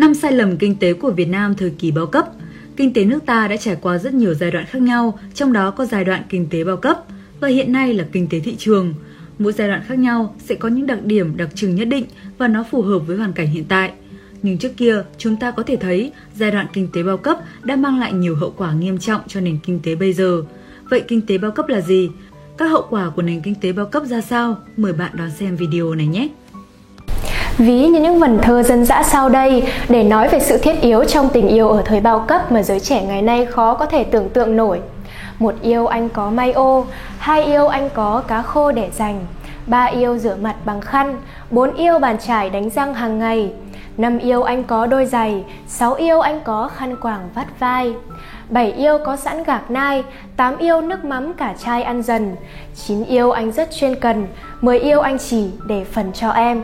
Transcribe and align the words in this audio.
Năm 0.00 0.14
sai 0.14 0.32
lầm 0.32 0.56
kinh 0.56 0.76
tế 0.76 0.92
của 0.92 1.10
Việt 1.10 1.28
Nam 1.28 1.54
thời 1.54 1.70
kỳ 1.70 1.90
bao 1.90 2.06
cấp. 2.06 2.26
Kinh 2.76 2.92
tế 2.92 3.04
nước 3.04 3.26
ta 3.26 3.48
đã 3.48 3.56
trải 3.56 3.76
qua 3.80 3.98
rất 3.98 4.14
nhiều 4.14 4.34
giai 4.34 4.50
đoạn 4.50 4.64
khác 4.68 4.82
nhau, 4.82 5.18
trong 5.34 5.52
đó 5.52 5.70
có 5.70 5.84
giai 5.84 6.04
đoạn 6.04 6.22
kinh 6.28 6.46
tế 6.50 6.64
bao 6.64 6.76
cấp 6.76 6.98
và 7.40 7.48
hiện 7.48 7.72
nay 7.72 7.94
là 7.94 8.06
kinh 8.12 8.28
tế 8.28 8.40
thị 8.40 8.56
trường. 8.58 8.94
Mỗi 9.38 9.52
giai 9.52 9.68
đoạn 9.68 9.82
khác 9.86 9.98
nhau 9.98 10.34
sẽ 10.38 10.54
có 10.54 10.68
những 10.68 10.86
đặc 10.86 11.04
điểm 11.04 11.36
đặc 11.36 11.48
trưng 11.54 11.74
nhất 11.74 11.88
định 11.88 12.04
và 12.38 12.48
nó 12.48 12.64
phù 12.70 12.82
hợp 12.82 12.98
với 12.98 13.16
hoàn 13.16 13.32
cảnh 13.32 13.46
hiện 13.48 13.64
tại. 13.68 13.92
Nhưng 14.42 14.58
trước 14.58 14.76
kia, 14.76 15.02
chúng 15.18 15.36
ta 15.36 15.50
có 15.50 15.62
thể 15.62 15.76
thấy 15.76 16.12
giai 16.36 16.50
đoạn 16.50 16.66
kinh 16.72 16.88
tế 16.92 17.02
bao 17.02 17.16
cấp 17.16 17.38
đã 17.62 17.76
mang 17.76 17.98
lại 17.98 18.12
nhiều 18.12 18.36
hậu 18.36 18.54
quả 18.56 18.72
nghiêm 18.72 18.98
trọng 18.98 19.20
cho 19.28 19.40
nền 19.40 19.58
kinh 19.62 19.80
tế 19.82 19.94
bây 19.94 20.12
giờ. 20.12 20.42
Vậy 20.90 21.04
kinh 21.08 21.20
tế 21.26 21.38
bao 21.38 21.50
cấp 21.50 21.68
là 21.68 21.80
gì? 21.80 22.10
Các 22.58 22.66
hậu 22.66 22.86
quả 22.90 23.10
của 23.10 23.22
nền 23.22 23.40
kinh 23.40 23.54
tế 23.54 23.72
bao 23.72 23.86
cấp 23.86 24.02
ra 24.06 24.20
sao? 24.20 24.58
Mời 24.76 24.92
bạn 24.92 25.10
đón 25.14 25.30
xem 25.30 25.56
video 25.56 25.94
này 25.94 26.06
nhé! 26.06 26.28
Ví 27.60 27.86
như 27.86 28.00
những 28.00 28.18
vần 28.18 28.38
thơ 28.42 28.62
dân 28.62 28.84
dã 28.84 29.02
sau 29.02 29.28
đây 29.28 29.62
để 29.88 30.04
nói 30.04 30.28
về 30.28 30.40
sự 30.40 30.58
thiết 30.58 30.80
yếu 30.80 31.04
trong 31.04 31.28
tình 31.28 31.48
yêu 31.48 31.68
ở 31.68 31.82
thời 31.84 32.00
bao 32.00 32.24
cấp 32.28 32.52
mà 32.52 32.62
giới 32.62 32.80
trẻ 32.80 33.02
ngày 33.02 33.22
nay 33.22 33.46
khó 33.46 33.74
có 33.74 33.86
thể 33.86 34.04
tưởng 34.04 34.28
tượng 34.28 34.56
nổi. 34.56 34.80
Một 35.38 35.54
yêu 35.62 35.86
anh 35.86 36.08
có 36.08 36.30
may 36.30 36.52
ô, 36.52 36.86
hai 37.18 37.44
yêu 37.44 37.68
anh 37.68 37.88
có 37.94 38.22
cá 38.28 38.42
khô 38.42 38.72
để 38.72 38.90
dành, 38.96 39.26
ba 39.66 39.84
yêu 39.84 40.18
rửa 40.18 40.36
mặt 40.40 40.54
bằng 40.64 40.80
khăn, 40.80 41.16
bốn 41.50 41.74
yêu 41.74 41.98
bàn 41.98 42.16
chải 42.26 42.50
đánh 42.50 42.70
răng 42.70 42.94
hàng 42.94 43.18
ngày, 43.18 43.52
năm 43.96 44.18
yêu 44.18 44.42
anh 44.42 44.64
có 44.64 44.86
đôi 44.86 45.06
giày, 45.06 45.44
sáu 45.68 45.94
yêu 45.94 46.20
anh 46.20 46.40
có 46.44 46.70
khăn 46.76 46.96
quàng 46.96 47.28
vắt 47.34 47.46
vai. 47.58 47.92
bảy 48.48 48.72
yêu 48.72 48.98
có 49.04 49.16
sẵn 49.16 49.42
gạc 49.42 49.70
nai, 49.70 50.04
tám 50.36 50.56
yêu 50.56 50.80
nước 50.80 51.04
mắm 51.04 51.32
cả 51.32 51.54
chai 51.64 51.82
ăn 51.82 52.02
dần, 52.02 52.36
chín 52.74 53.04
yêu 53.04 53.30
anh 53.30 53.52
rất 53.52 53.68
chuyên 53.70 53.94
cần, 53.94 54.26
mười 54.60 54.78
yêu 54.78 55.00
anh 55.00 55.18
chỉ 55.18 55.50
để 55.66 55.84
phần 55.84 56.12
cho 56.12 56.30
em. 56.30 56.62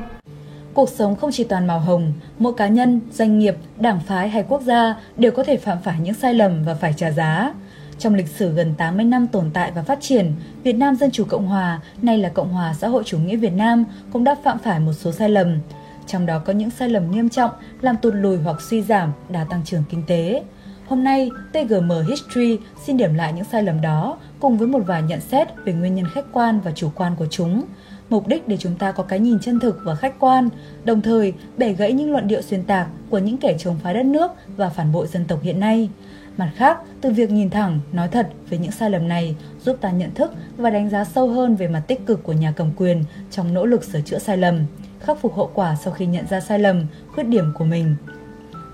Cuộc 0.77 0.89
sống 0.89 1.17
không 1.17 1.31
chỉ 1.33 1.45
toàn 1.45 1.67
màu 1.67 1.81
hồng, 1.81 2.13
mỗi 2.39 2.53
cá 2.53 2.69
nhân, 2.69 3.01
doanh 3.13 3.39
nghiệp, 3.39 3.57
đảng 3.79 4.01
phái 4.01 4.29
hay 4.29 4.45
quốc 4.49 4.63
gia 4.63 4.95
đều 5.17 5.33
có 5.33 5.45
thể 5.45 5.57
phạm 5.57 5.79
phải 5.85 6.01
những 6.01 6.15
sai 6.15 6.35
lầm 6.35 6.65
và 6.65 6.75
phải 6.75 6.95
trả 6.97 7.11
giá. 7.11 7.55
Trong 7.99 8.15
lịch 8.15 8.29
sử 8.29 8.53
gần 8.53 8.75
80 8.79 9.05
năm 9.05 9.27
tồn 9.27 9.51
tại 9.55 9.73
và 9.75 9.83
phát 9.83 9.99
triển, 10.01 10.33
Việt 10.63 10.73
Nam 10.73 10.97
Dân 10.97 11.11
Chủ 11.11 11.25
Cộng 11.29 11.47
Hòa, 11.47 11.81
nay 12.03 12.19
là 12.19 12.29
Cộng 12.29 12.53
hòa 12.53 12.75
xã 12.75 12.89
hội 12.89 13.03
chủ 13.07 13.19
nghĩa 13.19 13.37
Việt 13.37 13.53
Nam, 13.53 13.85
cũng 14.13 14.25
đã 14.25 14.37
phạm 14.45 14.59
phải 14.59 14.81
một 14.81 14.93
số 14.93 15.13
sai 15.13 15.29
lầm. 15.29 15.59
Trong 16.07 16.27
đó 16.27 16.39
có 16.39 16.53
những 16.53 16.71
sai 16.71 16.89
lầm 16.89 17.11
nghiêm 17.11 17.29
trọng 17.29 17.51
làm 17.81 17.97
tụt 17.97 18.15
lùi 18.15 18.39
hoặc 18.39 18.61
suy 18.61 18.83
giảm 18.83 19.13
đà 19.29 19.45
tăng 19.45 19.65
trưởng 19.65 19.83
kinh 19.91 20.03
tế. 20.07 20.43
Hôm 20.89 21.05
nay, 21.05 21.31
TGM 21.53 21.93
History 22.09 22.59
xin 22.87 22.97
điểm 22.97 23.15
lại 23.15 23.33
những 23.33 23.45
sai 23.45 23.63
lầm 23.63 23.81
đó 23.81 24.19
cùng 24.41 24.59
với 24.59 24.69
một 24.69 24.83
vài 24.87 25.03
nhận 25.03 25.21
xét 25.21 25.49
về 25.65 25.73
nguyên 25.73 25.95
nhân 25.95 26.07
khách 26.15 26.33
quan 26.33 26.61
và 26.61 26.73
chủ 26.75 26.91
quan 26.95 27.17
của 27.17 27.27
chúng– 27.31 27.65
mục 28.11 28.27
đích 28.27 28.49
để 28.49 28.57
chúng 28.57 28.75
ta 28.75 28.93
có 28.93 29.03
cái 29.03 29.21
nhìn 29.21 29.39
chân 29.41 29.61
thực 29.61 29.81
và 29.85 29.95
khách 29.95 30.19
quan, 30.19 30.49
đồng 30.85 31.01
thời 31.01 31.33
bẻ 31.57 31.73
gãy 31.73 31.93
những 31.93 32.13
luận 32.13 32.29
điệu 32.29 32.43
xuyên 32.43 32.63
tạc 32.63 32.89
của 33.11 33.19
những 33.19 33.37
kẻ 33.37 33.57
chống 33.59 33.77
phá 33.83 33.93
đất 33.93 34.07
nước 34.07 34.31
và 34.57 34.69
phản 34.69 34.93
bội 34.93 35.07
dân 35.07 35.25
tộc 35.25 35.43
hiện 35.43 35.61
nay. 35.61 35.89
Mặt 36.37 36.51
khác, 36.57 36.79
từ 37.01 37.11
việc 37.11 37.31
nhìn 37.31 37.51
thẳng, 37.51 37.81
nói 37.93 38.09
thật 38.09 38.29
về 38.51 38.59
những 38.59 38.71
sai 38.71 38.91
lầm 38.91 39.09
này 39.09 39.37
giúp 39.65 39.77
ta 39.81 39.91
nhận 39.91 40.15
thức 40.15 40.33
và 40.57 40.71
đánh 40.71 40.91
giá 40.91 41.05
sâu 41.05 41.29
hơn 41.29 41.57
về 41.57 41.69
mặt 41.69 41.81
tích 41.81 42.07
cực 42.07 42.23
của 42.23 42.33
nhà 42.33 42.53
cầm 42.57 42.71
quyền 42.77 43.05
trong 43.31 43.55
nỗ 43.55 43.67
lực 43.67 43.85
sửa 43.85 44.01
chữa 44.01 44.19
sai 44.19 44.37
lầm, 44.37 44.61
khắc 45.01 45.19
phục 45.21 45.37
hậu 45.37 45.51
quả 45.55 45.77
sau 45.85 45.93
khi 45.93 46.07
nhận 46.07 46.27
ra 46.27 46.41
sai 46.41 46.59
lầm, 46.59 46.87
khuyết 47.15 47.25
điểm 47.25 47.53
của 47.55 47.65
mình. 47.65 47.97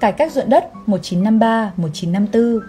Cải 0.01 0.13
cách 0.13 0.33
ruộng 0.33 0.51
đất 0.51 0.71
1953-1954 0.87 2.61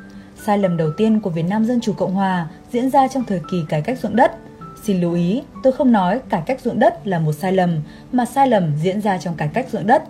Sai 0.45 0.58
lầm 0.58 0.78
đầu 0.78 0.91
tiên 0.97 1.19
của 1.19 1.30
Việt 1.30 1.44
Nam 1.44 1.66
Dân 1.66 1.81
Chủ 1.81 1.94
Cộng 1.94 2.14
Hòa 2.14 2.47
diễn 2.72 2.89
ra 2.89 3.08
trong 3.08 3.23
thời 3.23 3.41
kỳ 3.52 3.58
cải 3.69 3.81
cách 3.81 4.00
ruộng 4.00 4.16
đất– 4.16 4.31
Xin 4.84 5.02
lưu 5.02 5.14
ý, 5.14 5.42
tôi 5.64 5.73
không 5.73 5.92
nói 5.92 6.20
cải 6.30 6.42
cách 6.45 6.62
ruộng 6.62 6.80
đất 6.80 7.08
là 7.08 7.20
một 7.20 7.34
sai 7.34 7.52
lầm, 7.53 7.78
mà 8.12 8.26
sai 8.26 8.48
lầm 8.48 8.72
diễn 8.84 9.02
ra 9.02 9.17
trong 9.17 9.36
cải 9.36 9.48
cách 9.48 9.70
ruộng 9.72 9.88
đất. 9.88 10.03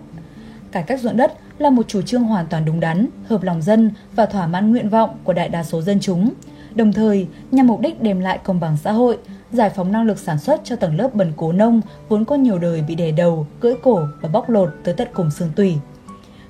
Cải 0.72 0.82
cách 0.82 1.00
ruộng 1.00 1.16
đất 1.16 1.32
là 1.58 1.70
một 1.70 1.88
chủ 1.88 2.02
trương 2.02 2.22
hoàn 2.22 2.46
toàn 2.46 2.64
đúng 2.64 2.80
đắn, 2.80 3.06
hợp 3.28 3.42
lòng 3.42 3.62
dân 3.62 3.90
và 4.16 4.26
thỏa 4.26 4.46
mãn 4.46 4.70
nguyện 4.70 4.88
vọng 4.88 5.10
của 5.24 5.32
đại 5.32 5.48
đa 5.48 5.64
số 5.64 5.82
dân 5.82 6.00
chúng, 6.00 6.32
đồng 6.74 6.92
thời 6.92 7.26
nhằm 7.50 7.66
mục 7.66 7.80
đích 7.80 8.02
đem 8.02 8.20
lại 8.20 8.38
công 8.44 8.60
bằng 8.60 8.76
xã 8.76 8.92
hội, 8.92 9.18
giải 9.52 9.70
phóng 9.70 9.92
năng 9.92 10.06
lực 10.06 10.18
sản 10.18 10.38
xuất 10.38 10.60
cho 10.64 10.76
tầng 10.76 10.96
lớp 10.96 11.14
bần 11.14 11.32
cố 11.36 11.52
nông 11.52 11.80
vốn 12.08 12.24
có 12.24 12.36
nhiều 12.36 12.58
đời 12.58 12.82
bị 12.88 12.94
đè 12.94 13.10
đầu, 13.10 13.46
cưỡi 13.60 13.74
cổ 13.82 14.06
và 14.20 14.28
bóc 14.28 14.50
lột 14.50 14.68
tới 14.84 14.94
tận 14.94 15.08
cùng 15.14 15.30
xương 15.30 15.50
tủy. 15.56 15.76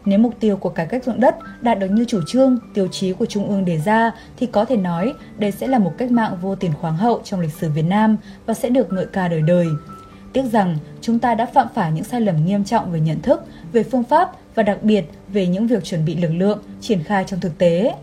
Nếu 0.04 0.18
mục 0.18 0.34
tiêu 0.40 0.56
của 0.56 0.68
cải 0.68 0.86
cách 0.86 1.04
ruộng 1.04 1.20
đất 1.20 1.36
đạt 1.60 1.78
được 1.78 1.90
như 1.90 2.04
chủ 2.04 2.20
trương, 2.26 2.58
tiêu 2.74 2.88
chí 2.88 3.12
của 3.12 3.26
Trung 3.26 3.48
ương 3.48 3.64
đề 3.64 3.78
ra 3.78 4.10
thì 4.36 4.46
có 4.46 4.64
thể 4.64 4.76
nói 4.76 5.14
đây 5.38 5.52
sẽ 5.52 5.66
là 5.66 5.78
một 5.78 5.92
cách 5.98 6.10
mạng 6.10 6.36
vô 6.42 6.54
tiền 6.54 6.72
khoáng 6.80 6.96
hậu 6.96 7.20
trong 7.24 7.40
lịch 7.40 7.52
sử 7.52 7.70
Việt 7.70 7.82
Nam 7.82 8.16
và 8.46 8.54
sẽ 8.54 8.68
được 8.68 8.92
ngợi 8.92 9.06
ca 9.06 9.28
đời 9.28 9.42
đời. 9.42 9.66
Tiếc 10.32 10.44
rằng 10.52 10.76
chúng 11.00 11.18
ta 11.18 11.34
đã 11.34 11.46
phạm 11.46 11.68
phải 11.74 11.92
những 11.92 12.04
sai 12.04 12.20
lầm 12.20 12.46
nghiêm 12.46 12.64
trọng 12.64 12.92
về 12.92 13.00
nhận 13.00 13.22
thức, 13.22 13.44
về 13.72 13.82
phương 13.82 14.04
pháp 14.04 14.32
và 14.54 14.62
đặc 14.62 14.78
biệt 14.82 15.04
về 15.28 15.46
những 15.46 15.66
việc 15.66 15.84
chuẩn 15.84 16.04
bị 16.04 16.16
lực 16.16 16.32
lượng, 16.32 16.58
triển 16.80 17.02
khai 17.02 17.24
trong 17.26 17.40
thực 17.40 17.58
tế. 17.58 17.94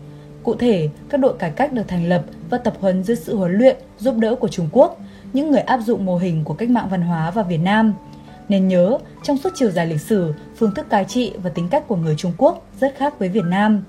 Cụ 0.42 0.54
thể, 0.54 0.88
các 1.08 1.20
đội 1.20 1.34
cải 1.38 1.50
cách 1.50 1.72
được 1.72 1.88
thành 1.88 2.08
lập 2.08 2.24
và 2.50 2.58
tập 2.58 2.74
huấn 2.80 3.04
dưới 3.04 3.16
sự 3.16 3.36
huấn 3.36 3.52
luyện, 3.52 3.76
giúp 3.98 4.14
đỡ 4.18 4.34
của 4.34 4.48
Trung 4.48 4.68
Quốc, 4.72 5.00
những 5.32 5.50
người 5.50 5.60
áp 5.60 5.78
dụng 5.78 6.04
mô 6.04 6.16
hình 6.16 6.44
của 6.44 6.54
cách 6.54 6.70
mạng 6.70 6.88
văn 6.90 7.02
hóa 7.02 7.30
vào 7.30 7.44
Việt 7.44 7.60
Nam– 7.60 7.94
nên 8.48 8.68
nhớ, 8.68 8.98
trong 9.22 9.38
suốt 9.38 9.50
chiều 9.54 9.70
dài 9.70 9.86
lịch 9.86 10.00
sử, 10.00 10.34
phương 10.56 10.74
thức 10.74 10.90
cai 10.90 11.04
trị 11.04 11.32
và 11.42 11.50
tính 11.50 11.68
cách 11.68 11.88
của 11.88 11.96
người 11.96 12.14
Trung 12.18 12.32
Quốc 12.38 12.66
rất 12.80 12.94
khác 12.96 13.18
với 13.18 13.28
Việt 13.28 13.44
Nam. 13.44 13.84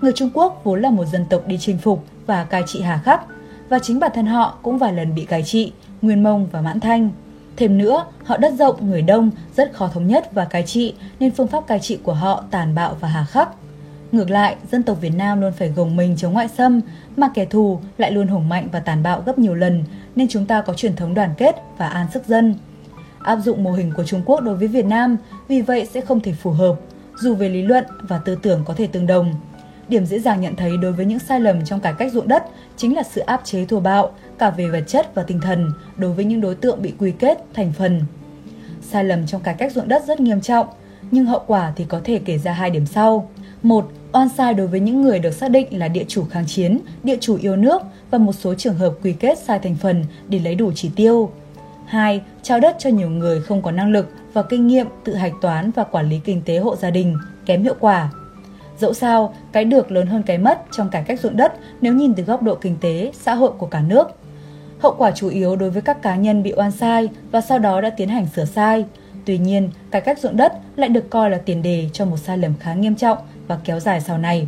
Người 0.00 0.12
Trung 0.12 0.30
Quốc 0.34 0.60
vốn 0.64 0.82
là 0.82 0.90
một 0.90 1.04
dân 1.04 1.26
tộc 1.30 1.46
đi 1.46 1.58
chinh 1.58 1.78
phục 1.78 2.04
và 2.26 2.44
cai 2.44 2.62
trị 2.66 2.80
hà 2.80 2.98
khắc, 2.98 3.20
và 3.68 3.78
chính 3.78 3.98
bản 3.98 4.10
thân 4.14 4.26
họ 4.26 4.58
cũng 4.62 4.78
vài 4.78 4.92
lần 4.92 5.14
bị 5.14 5.24
cai 5.24 5.42
trị, 5.42 5.72
Nguyên 6.02 6.22
Mông 6.22 6.46
và 6.52 6.60
Mãn 6.60 6.80
Thanh. 6.80 7.10
Thêm 7.56 7.78
nữa, 7.78 8.04
họ 8.24 8.36
đất 8.36 8.52
rộng, 8.58 8.90
người 8.90 9.02
đông, 9.02 9.30
rất 9.56 9.72
khó 9.72 9.88
thống 9.88 10.06
nhất 10.06 10.32
và 10.32 10.44
cai 10.44 10.62
trị 10.62 10.94
nên 11.20 11.30
phương 11.30 11.46
pháp 11.46 11.66
cai 11.66 11.80
trị 11.80 11.98
của 12.02 12.14
họ 12.14 12.44
tàn 12.50 12.74
bạo 12.74 12.96
và 13.00 13.08
hà 13.08 13.24
khắc. 13.24 13.48
Ngược 14.12 14.30
lại, 14.30 14.56
dân 14.70 14.82
tộc 14.82 15.00
Việt 15.00 15.14
Nam 15.16 15.40
luôn 15.40 15.52
phải 15.52 15.68
gồng 15.68 15.96
mình 15.96 16.16
chống 16.16 16.32
ngoại 16.32 16.48
xâm, 16.48 16.80
mà 17.16 17.30
kẻ 17.34 17.44
thù 17.44 17.80
lại 17.98 18.10
luôn 18.10 18.28
hùng 18.28 18.48
mạnh 18.48 18.68
và 18.72 18.80
tàn 18.80 19.02
bạo 19.02 19.22
gấp 19.26 19.38
nhiều 19.38 19.54
lần, 19.54 19.84
nên 20.16 20.28
chúng 20.28 20.46
ta 20.46 20.60
có 20.60 20.74
truyền 20.74 20.96
thống 20.96 21.14
đoàn 21.14 21.30
kết 21.38 21.56
và 21.78 21.88
an 21.88 22.06
sức 22.12 22.26
dân 22.26 22.54
áp 23.26 23.36
dụng 23.36 23.64
mô 23.64 23.72
hình 23.72 23.92
của 23.96 24.04
Trung 24.04 24.22
Quốc 24.26 24.40
đối 24.40 24.56
với 24.56 24.68
Việt 24.68 24.84
Nam, 24.84 25.16
vì 25.48 25.60
vậy 25.60 25.88
sẽ 25.92 26.00
không 26.00 26.20
thể 26.20 26.32
phù 26.32 26.50
hợp, 26.50 26.76
dù 27.20 27.34
về 27.34 27.48
lý 27.48 27.62
luận 27.62 27.84
và 28.00 28.18
tư 28.18 28.38
tưởng 28.42 28.62
có 28.64 28.74
thể 28.74 28.86
tương 28.86 29.06
đồng. 29.06 29.34
Điểm 29.88 30.06
dễ 30.06 30.18
dàng 30.18 30.40
nhận 30.40 30.56
thấy 30.56 30.76
đối 30.76 30.92
với 30.92 31.06
những 31.06 31.18
sai 31.18 31.40
lầm 31.40 31.64
trong 31.64 31.80
cải 31.80 31.94
cách 31.98 32.12
ruộng 32.12 32.28
đất 32.28 32.44
chính 32.76 32.96
là 32.96 33.02
sự 33.02 33.20
áp 33.20 33.40
chế 33.44 33.64
thô 33.64 33.80
bạo, 33.80 34.10
cả 34.38 34.50
về 34.50 34.68
vật 34.68 34.84
chất 34.86 35.14
và 35.14 35.22
tinh 35.22 35.40
thần, 35.40 35.72
đối 35.96 36.12
với 36.12 36.24
những 36.24 36.40
đối 36.40 36.54
tượng 36.54 36.82
bị 36.82 36.92
quy 36.98 37.12
kết 37.18 37.38
thành 37.54 37.72
phần. 37.78 38.00
Sai 38.82 39.04
lầm 39.04 39.26
trong 39.26 39.40
cải 39.40 39.54
cách 39.54 39.72
ruộng 39.72 39.88
đất 39.88 40.04
rất 40.06 40.20
nghiêm 40.20 40.40
trọng, 40.40 40.66
nhưng 41.10 41.26
hậu 41.26 41.42
quả 41.46 41.72
thì 41.76 41.84
có 41.84 42.00
thể 42.04 42.20
kể 42.24 42.38
ra 42.38 42.52
hai 42.52 42.70
điểm 42.70 42.86
sau. 42.86 43.30
Một, 43.62 43.92
oan 44.12 44.28
sai 44.28 44.54
đối 44.54 44.66
với 44.66 44.80
những 44.80 45.02
người 45.02 45.18
được 45.18 45.34
xác 45.34 45.50
định 45.50 45.78
là 45.78 45.88
địa 45.88 46.04
chủ 46.08 46.24
kháng 46.30 46.46
chiến, 46.46 46.78
địa 47.02 47.16
chủ 47.20 47.38
yêu 47.42 47.56
nước 47.56 47.82
và 48.10 48.18
một 48.18 48.32
số 48.32 48.54
trường 48.54 48.74
hợp 48.74 48.92
quy 49.02 49.12
kết 49.12 49.38
sai 49.38 49.58
thành 49.58 49.74
phần 49.74 50.04
để 50.28 50.38
lấy 50.38 50.54
đủ 50.54 50.72
chỉ 50.74 50.90
tiêu. 50.96 51.30
2. 51.86 52.22
Trao 52.42 52.60
đất 52.60 52.76
cho 52.78 52.90
nhiều 52.90 53.10
người 53.10 53.40
không 53.40 53.62
có 53.62 53.70
năng 53.70 53.92
lực 53.92 54.08
và 54.32 54.42
kinh 54.42 54.66
nghiệm 54.66 54.86
tự 55.04 55.14
hạch 55.14 55.32
toán 55.40 55.70
và 55.70 55.84
quản 55.84 56.08
lý 56.08 56.20
kinh 56.24 56.42
tế 56.42 56.58
hộ 56.58 56.76
gia 56.76 56.90
đình, 56.90 57.16
kém 57.46 57.62
hiệu 57.62 57.74
quả. 57.80 58.10
Dẫu 58.78 58.94
sao, 58.94 59.34
cái 59.52 59.64
được 59.64 59.92
lớn 59.92 60.06
hơn 60.06 60.22
cái 60.22 60.38
mất 60.38 60.62
trong 60.70 60.90
cải 60.90 61.02
cách 61.02 61.20
ruộng 61.20 61.36
đất 61.36 61.52
nếu 61.80 61.92
nhìn 61.92 62.14
từ 62.14 62.22
góc 62.22 62.42
độ 62.42 62.54
kinh 62.54 62.76
tế, 62.80 63.12
xã 63.14 63.34
hội 63.34 63.50
của 63.58 63.66
cả 63.66 63.82
nước. 63.88 64.08
Hậu 64.78 64.94
quả 64.98 65.10
chủ 65.10 65.28
yếu 65.28 65.56
đối 65.56 65.70
với 65.70 65.82
các 65.82 66.02
cá 66.02 66.16
nhân 66.16 66.42
bị 66.42 66.52
oan 66.56 66.70
sai 66.70 67.08
và 67.30 67.40
sau 67.40 67.58
đó 67.58 67.80
đã 67.80 67.90
tiến 67.90 68.08
hành 68.08 68.26
sửa 68.26 68.44
sai. 68.44 68.84
Tuy 69.24 69.38
nhiên, 69.38 69.70
cải 69.90 70.00
cách 70.00 70.18
ruộng 70.18 70.36
đất 70.36 70.52
lại 70.76 70.88
được 70.88 71.10
coi 71.10 71.30
là 71.30 71.38
tiền 71.38 71.62
đề 71.62 71.88
cho 71.92 72.04
một 72.04 72.16
sai 72.16 72.38
lầm 72.38 72.52
khá 72.60 72.74
nghiêm 72.74 72.94
trọng 72.94 73.18
và 73.48 73.58
kéo 73.64 73.80
dài 73.80 74.00
sau 74.00 74.18
này. 74.18 74.46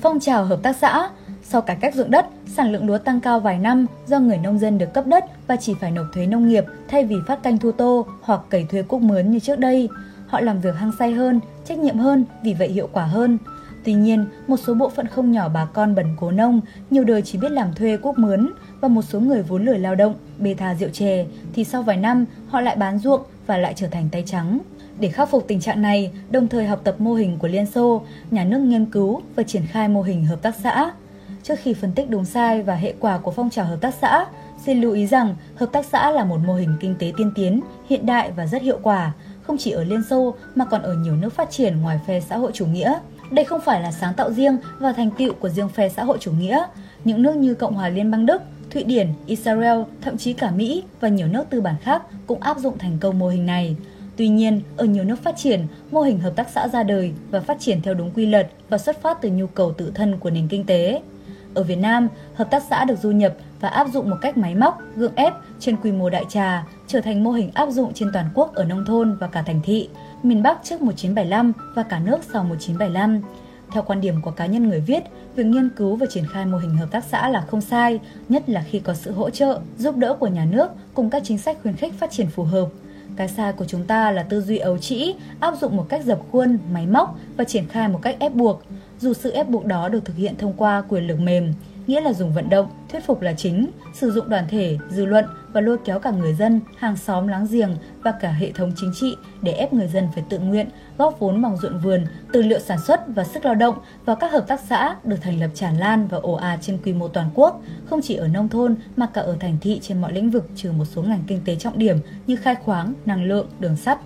Phong 0.00 0.20
trào 0.20 0.44
hợp 0.44 0.62
tác 0.62 0.76
xã 0.76 1.10
sau 1.52 1.60
cải 1.60 1.76
cách 1.76 1.94
ruộng 1.94 2.10
đất, 2.10 2.26
sản 2.46 2.72
lượng 2.72 2.86
lúa 2.86 2.98
tăng 2.98 3.20
cao 3.20 3.40
vài 3.40 3.58
năm 3.58 3.86
do 4.06 4.18
người 4.18 4.38
nông 4.38 4.58
dân 4.58 4.78
được 4.78 4.94
cấp 4.94 5.06
đất 5.06 5.24
và 5.46 5.56
chỉ 5.56 5.74
phải 5.80 5.90
nộp 5.90 6.06
thuế 6.14 6.26
nông 6.26 6.48
nghiệp 6.48 6.64
thay 6.88 7.04
vì 7.04 7.16
phát 7.26 7.42
canh 7.42 7.58
thu 7.58 7.72
tô 7.72 8.06
hoặc 8.22 8.40
cày 8.50 8.66
thuê 8.70 8.82
cúc 8.82 9.02
mướn 9.02 9.30
như 9.30 9.38
trước 9.38 9.58
đây. 9.58 9.88
Họ 10.26 10.40
làm 10.40 10.60
việc 10.60 10.76
hăng 10.76 10.92
say 10.98 11.12
hơn, 11.12 11.40
trách 11.64 11.78
nhiệm 11.78 11.98
hơn, 11.98 12.24
vì 12.42 12.54
vậy 12.54 12.68
hiệu 12.68 12.88
quả 12.92 13.04
hơn. 13.04 13.38
Tuy 13.84 13.94
nhiên, 13.94 14.26
một 14.46 14.56
số 14.56 14.74
bộ 14.74 14.88
phận 14.88 15.06
không 15.06 15.32
nhỏ 15.32 15.48
bà 15.48 15.64
con 15.64 15.94
bần 15.94 16.06
cố 16.20 16.30
nông, 16.30 16.60
nhiều 16.90 17.04
đời 17.04 17.22
chỉ 17.22 17.38
biết 17.38 17.50
làm 17.50 17.74
thuê 17.74 17.96
cúc 17.96 18.18
mướn 18.18 18.50
và 18.80 18.88
một 18.88 19.02
số 19.02 19.20
người 19.20 19.42
vốn 19.42 19.64
lười 19.64 19.78
lao 19.78 19.94
động, 19.94 20.14
bê 20.38 20.54
tha 20.54 20.74
rượu 20.74 20.88
chè, 20.88 21.26
thì 21.52 21.64
sau 21.64 21.82
vài 21.82 21.96
năm 21.96 22.24
họ 22.48 22.60
lại 22.60 22.76
bán 22.76 22.98
ruộng 22.98 23.20
và 23.46 23.56
lại 23.56 23.72
trở 23.76 23.86
thành 23.86 24.08
tay 24.12 24.22
trắng. 24.26 24.58
Để 25.00 25.08
khắc 25.08 25.30
phục 25.30 25.44
tình 25.48 25.60
trạng 25.60 25.82
này, 25.82 26.12
đồng 26.30 26.48
thời 26.48 26.66
học 26.66 26.80
tập 26.84 26.94
mô 26.98 27.14
hình 27.14 27.38
của 27.38 27.48
Liên 27.48 27.66
Xô, 27.66 28.02
nhà 28.30 28.44
nước 28.44 28.58
nghiên 28.58 28.86
cứu 28.86 29.20
và 29.36 29.42
triển 29.42 29.66
khai 29.66 29.88
mô 29.88 30.02
hình 30.02 30.24
hợp 30.24 30.42
tác 30.42 30.54
xã. 30.62 30.92
Trước 31.42 31.54
khi 31.62 31.74
phân 31.74 31.92
tích 31.92 32.10
đúng 32.10 32.24
sai 32.24 32.62
và 32.62 32.74
hệ 32.74 32.94
quả 33.00 33.18
của 33.18 33.30
phong 33.30 33.50
trào 33.50 33.64
hợp 33.64 33.78
tác 33.80 33.94
xã, 33.94 34.26
xin 34.64 34.80
lưu 34.80 34.92
ý 34.92 35.06
rằng 35.06 35.36
hợp 35.56 35.72
tác 35.72 35.84
xã 35.84 36.10
là 36.10 36.24
một 36.24 36.38
mô 36.46 36.54
hình 36.54 36.76
kinh 36.80 36.94
tế 36.98 37.12
tiên 37.16 37.32
tiến, 37.34 37.60
hiện 37.88 38.06
đại 38.06 38.30
và 38.36 38.46
rất 38.46 38.62
hiệu 38.62 38.78
quả, 38.82 39.12
không 39.42 39.56
chỉ 39.58 39.70
ở 39.70 39.84
Liên 39.84 40.02
Xô 40.10 40.34
mà 40.54 40.64
còn 40.64 40.82
ở 40.82 40.94
nhiều 40.94 41.16
nước 41.16 41.32
phát 41.32 41.50
triển 41.50 41.82
ngoài 41.82 42.00
phe 42.06 42.20
xã 42.20 42.36
hội 42.36 42.50
chủ 42.54 42.66
nghĩa. 42.66 42.94
Đây 43.30 43.44
không 43.44 43.60
phải 43.60 43.80
là 43.80 43.92
sáng 43.92 44.14
tạo 44.14 44.32
riêng 44.32 44.56
và 44.78 44.92
thành 44.92 45.10
tựu 45.10 45.34
của 45.34 45.48
riêng 45.48 45.68
phe 45.68 45.88
xã 45.88 46.04
hội 46.04 46.18
chủ 46.20 46.32
nghĩa. 46.32 46.64
Những 47.04 47.22
nước 47.22 47.36
như 47.36 47.54
Cộng 47.54 47.74
hòa 47.74 47.88
Liên 47.88 48.10
bang 48.10 48.26
Đức, 48.26 48.42
Thụy 48.70 48.84
Điển, 48.84 49.08
Israel, 49.26 49.82
thậm 50.02 50.18
chí 50.18 50.32
cả 50.32 50.50
Mỹ 50.50 50.82
và 51.00 51.08
nhiều 51.08 51.26
nước 51.28 51.44
tư 51.50 51.60
bản 51.60 51.74
khác 51.82 52.02
cũng 52.26 52.40
áp 52.40 52.58
dụng 52.58 52.78
thành 52.78 52.98
công 53.00 53.18
mô 53.18 53.28
hình 53.28 53.46
này. 53.46 53.76
Tuy 54.16 54.28
nhiên, 54.28 54.62
ở 54.76 54.84
nhiều 54.84 55.04
nước 55.04 55.22
phát 55.22 55.36
triển, 55.36 55.66
mô 55.90 56.00
hình 56.00 56.20
hợp 56.20 56.32
tác 56.36 56.48
xã 56.54 56.68
ra 56.68 56.82
đời 56.82 57.12
và 57.30 57.40
phát 57.40 57.60
triển 57.60 57.82
theo 57.82 57.94
đúng 57.94 58.10
quy 58.10 58.26
luật 58.26 58.50
và 58.68 58.78
xuất 58.78 59.02
phát 59.02 59.18
từ 59.20 59.28
nhu 59.30 59.46
cầu 59.46 59.72
tự 59.72 59.92
thân 59.94 60.16
của 60.18 60.30
nền 60.30 60.48
kinh 60.48 60.64
tế. 60.64 61.00
Ở 61.54 61.62
Việt 61.62 61.78
Nam, 61.78 62.08
hợp 62.34 62.50
tác 62.50 62.62
xã 62.70 62.84
được 62.84 62.98
du 63.02 63.10
nhập 63.10 63.34
và 63.60 63.68
áp 63.68 63.86
dụng 63.92 64.10
một 64.10 64.16
cách 64.20 64.36
máy 64.36 64.54
móc, 64.54 64.82
gượng 64.96 65.14
ép 65.14 65.32
trên 65.60 65.76
quy 65.76 65.92
mô 65.92 66.10
đại 66.10 66.24
trà, 66.28 66.66
trở 66.86 67.00
thành 67.00 67.24
mô 67.24 67.30
hình 67.30 67.50
áp 67.54 67.70
dụng 67.70 67.94
trên 67.94 68.10
toàn 68.12 68.26
quốc 68.34 68.54
ở 68.54 68.64
nông 68.64 68.84
thôn 68.84 69.16
và 69.16 69.26
cả 69.26 69.42
thành 69.42 69.60
thị, 69.64 69.88
miền 70.22 70.42
Bắc 70.42 70.58
trước 70.64 70.82
1975 70.82 71.52
và 71.74 71.82
cả 71.82 71.98
nước 71.98 72.18
sau 72.32 72.44
1975. 72.44 73.20
Theo 73.72 73.82
quan 73.82 74.00
điểm 74.00 74.14
của 74.22 74.30
cá 74.30 74.46
nhân 74.46 74.68
người 74.68 74.80
viết, 74.80 75.02
việc 75.36 75.44
nghiên 75.46 75.70
cứu 75.76 75.96
và 75.96 76.06
triển 76.10 76.24
khai 76.32 76.46
mô 76.46 76.58
hình 76.58 76.76
hợp 76.76 76.90
tác 76.90 77.04
xã 77.04 77.28
là 77.28 77.40
không 77.40 77.60
sai, 77.60 78.00
nhất 78.28 78.48
là 78.48 78.64
khi 78.70 78.78
có 78.78 78.94
sự 78.94 79.12
hỗ 79.12 79.30
trợ, 79.30 79.60
giúp 79.78 79.96
đỡ 79.96 80.16
của 80.20 80.26
nhà 80.26 80.44
nước 80.44 80.70
cùng 80.94 81.10
các 81.10 81.22
chính 81.24 81.38
sách 81.38 81.58
khuyến 81.62 81.76
khích 81.76 81.98
phát 81.98 82.10
triển 82.10 82.26
phù 82.26 82.42
hợp. 82.42 82.68
Cái 83.20 83.28
sai 83.28 83.52
của 83.52 83.64
chúng 83.64 83.84
ta 83.84 84.10
là 84.10 84.22
tư 84.22 84.40
duy 84.40 84.58
ấu 84.58 84.78
trĩ, 84.78 85.14
áp 85.40 85.54
dụng 85.60 85.76
một 85.76 85.86
cách 85.88 86.04
dập 86.04 86.18
khuôn, 86.32 86.58
máy 86.72 86.86
móc 86.86 87.18
và 87.36 87.44
triển 87.44 87.68
khai 87.68 87.88
một 87.88 87.98
cách 88.02 88.16
ép 88.18 88.34
buộc. 88.34 88.62
Dù 89.00 89.12
sự 89.12 89.30
ép 89.30 89.48
buộc 89.48 89.64
đó 89.64 89.88
được 89.88 90.04
thực 90.04 90.16
hiện 90.16 90.34
thông 90.38 90.52
qua 90.52 90.82
quyền 90.88 91.06
lực 91.06 91.20
mềm, 91.20 91.52
nghĩa 91.86 92.00
là 92.00 92.12
dùng 92.12 92.32
vận 92.32 92.50
động, 92.50 92.66
thuyết 92.92 93.06
phục 93.06 93.22
là 93.22 93.32
chính, 93.32 93.70
sử 93.94 94.10
dụng 94.10 94.28
đoàn 94.28 94.44
thể, 94.48 94.78
dư 94.88 95.04
luận 95.04 95.24
và 95.52 95.60
lôi 95.60 95.78
kéo 95.84 95.98
cả 95.98 96.10
người 96.10 96.34
dân, 96.34 96.60
hàng 96.76 96.96
xóm 96.96 97.28
láng 97.28 97.46
giềng 97.50 97.76
và 98.02 98.12
cả 98.12 98.30
hệ 98.30 98.52
thống 98.52 98.72
chính 98.76 98.92
trị 98.94 99.16
để 99.42 99.52
ép 99.52 99.72
người 99.72 99.88
dân 99.88 100.08
phải 100.14 100.24
tự 100.28 100.38
nguyện 100.38 100.68
góp 100.98 101.18
vốn 101.18 101.42
bằng 101.42 101.56
ruộng 101.56 101.80
vườn, 101.80 102.06
tư 102.32 102.42
liệu 102.42 102.58
sản 102.58 102.78
xuất 102.86 103.00
và 103.08 103.24
sức 103.24 103.44
lao 103.44 103.54
động 103.54 103.78
vào 104.04 104.16
các 104.16 104.32
hợp 104.32 104.44
tác 104.48 104.60
xã 104.60 104.96
được 105.04 105.16
thành 105.20 105.40
lập 105.40 105.50
tràn 105.54 105.76
lan 105.78 106.06
và 106.06 106.18
ồ 106.18 106.32
ạt 106.32 106.58
trên 106.62 106.78
quy 106.84 106.92
mô 106.92 107.08
toàn 107.08 107.30
quốc, 107.34 107.62
không 107.84 108.00
chỉ 108.02 108.14
ở 108.14 108.28
nông 108.28 108.48
thôn 108.48 108.76
mà 108.96 109.06
cả 109.06 109.20
ở 109.20 109.36
thành 109.40 109.56
thị 109.60 109.80
trên 109.82 110.00
mọi 110.00 110.12
lĩnh 110.12 110.30
vực 110.30 110.50
trừ 110.56 110.72
một 110.72 110.84
số 110.84 111.02
ngành 111.02 111.22
kinh 111.26 111.40
tế 111.44 111.56
trọng 111.56 111.78
điểm 111.78 111.96
như 112.26 112.36
khai 112.36 112.54
khoáng, 112.54 112.94
năng 113.06 113.24
lượng, 113.24 113.46
đường 113.60 113.76
sắt, 113.76 113.98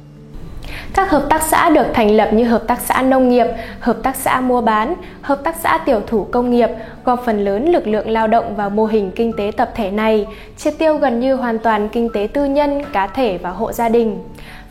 các 0.94 1.10
hợp 1.10 1.26
tác 1.30 1.42
xã 1.42 1.70
được 1.70 1.86
thành 1.94 2.10
lập 2.10 2.28
như 2.32 2.44
hợp 2.44 2.64
tác 2.66 2.80
xã 2.80 3.02
nông 3.02 3.28
nghiệp, 3.28 3.46
hợp 3.80 3.96
tác 4.02 4.16
xã 4.16 4.40
mua 4.40 4.60
bán, 4.60 4.94
hợp 5.22 5.40
tác 5.44 5.56
xã 5.60 5.78
tiểu 5.78 6.00
thủ 6.06 6.26
công 6.32 6.50
nghiệp 6.50 6.68
góp 7.04 7.22
phần 7.24 7.44
lớn 7.44 7.72
lực 7.72 7.86
lượng 7.86 8.10
lao 8.10 8.28
động 8.28 8.56
vào 8.56 8.70
mô 8.70 8.86
hình 8.86 9.10
kinh 9.16 9.32
tế 9.36 9.50
tập 9.56 9.70
thể 9.74 9.90
này, 9.90 10.26
triệt 10.56 10.74
tiêu 10.78 10.96
gần 10.96 11.20
như 11.20 11.34
hoàn 11.34 11.58
toàn 11.58 11.88
kinh 11.88 12.08
tế 12.14 12.28
tư 12.32 12.44
nhân, 12.44 12.82
cá 12.92 13.06
thể 13.06 13.38
và 13.42 13.50
hộ 13.50 13.72
gia 13.72 13.88
đình. 13.88 14.18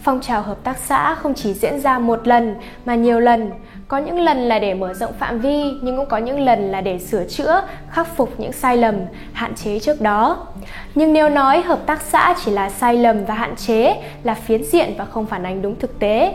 Phong 0.02 0.22
trào 0.22 0.42
hợp 0.42 0.58
tác 0.64 0.78
xã 0.78 1.16
không 1.16 1.34
chỉ 1.34 1.54
diễn 1.54 1.80
ra 1.80 2.00
một 2.00 2.28
lần 2.28 2.56
mà 2.86 2.96
nhiều 2.96 3.20
lần, 3.20 3.52
có 3.94 4.00
những 4.00 4.20
lần 4.20 4.38
là 4.38 4.60
để 4.60 4.74
mở 4.74 4.94
rộng 4.94 5.14
phạm 5.20 5.40
vi 5.40 5.64
nhưng 5.82 5.98
cũng 5.98 6.06
có 6.06 6.18
những 6.18 6.40
lần 6.40 6.72
là 6.72 6.82
để 6.82 7.00
sửa 7.00 7.24
chữa, 7.24 7.62
khắc 7.90 8.08
phục 8.16 8.40
những 8.40 8.52
sai 8.52 8.78
lầm, 8.78 8.96
hạn 9.34 9.56
chế 9.56 9.80
trước 9.80 10.02
đó. 10.02 10.48
Nhưng 10.96 11.14
nếu 11.14 11.30
nói 11.30 11.62
hợp 11.62 11.80
tác 11.86 12.02
xã 12.02 12.36
chỉ 12.46 12.52
là 12.52 12.70
sai 12.70 12.98
lầm 12.98 13.26
và 13.26 13.34
hạn 13.34 13.56
chế 13.56 13.96
là 14.24 14.34
phiến 14.34 14.64
diện 14.64 14.94
và 14.98 15.06
không 15.06 15.26
phản 15.26 15.44
ánh 15.44 15.62
đúng 15.62 15.76
thực 15.80 16.00
tế. 16.00 16.34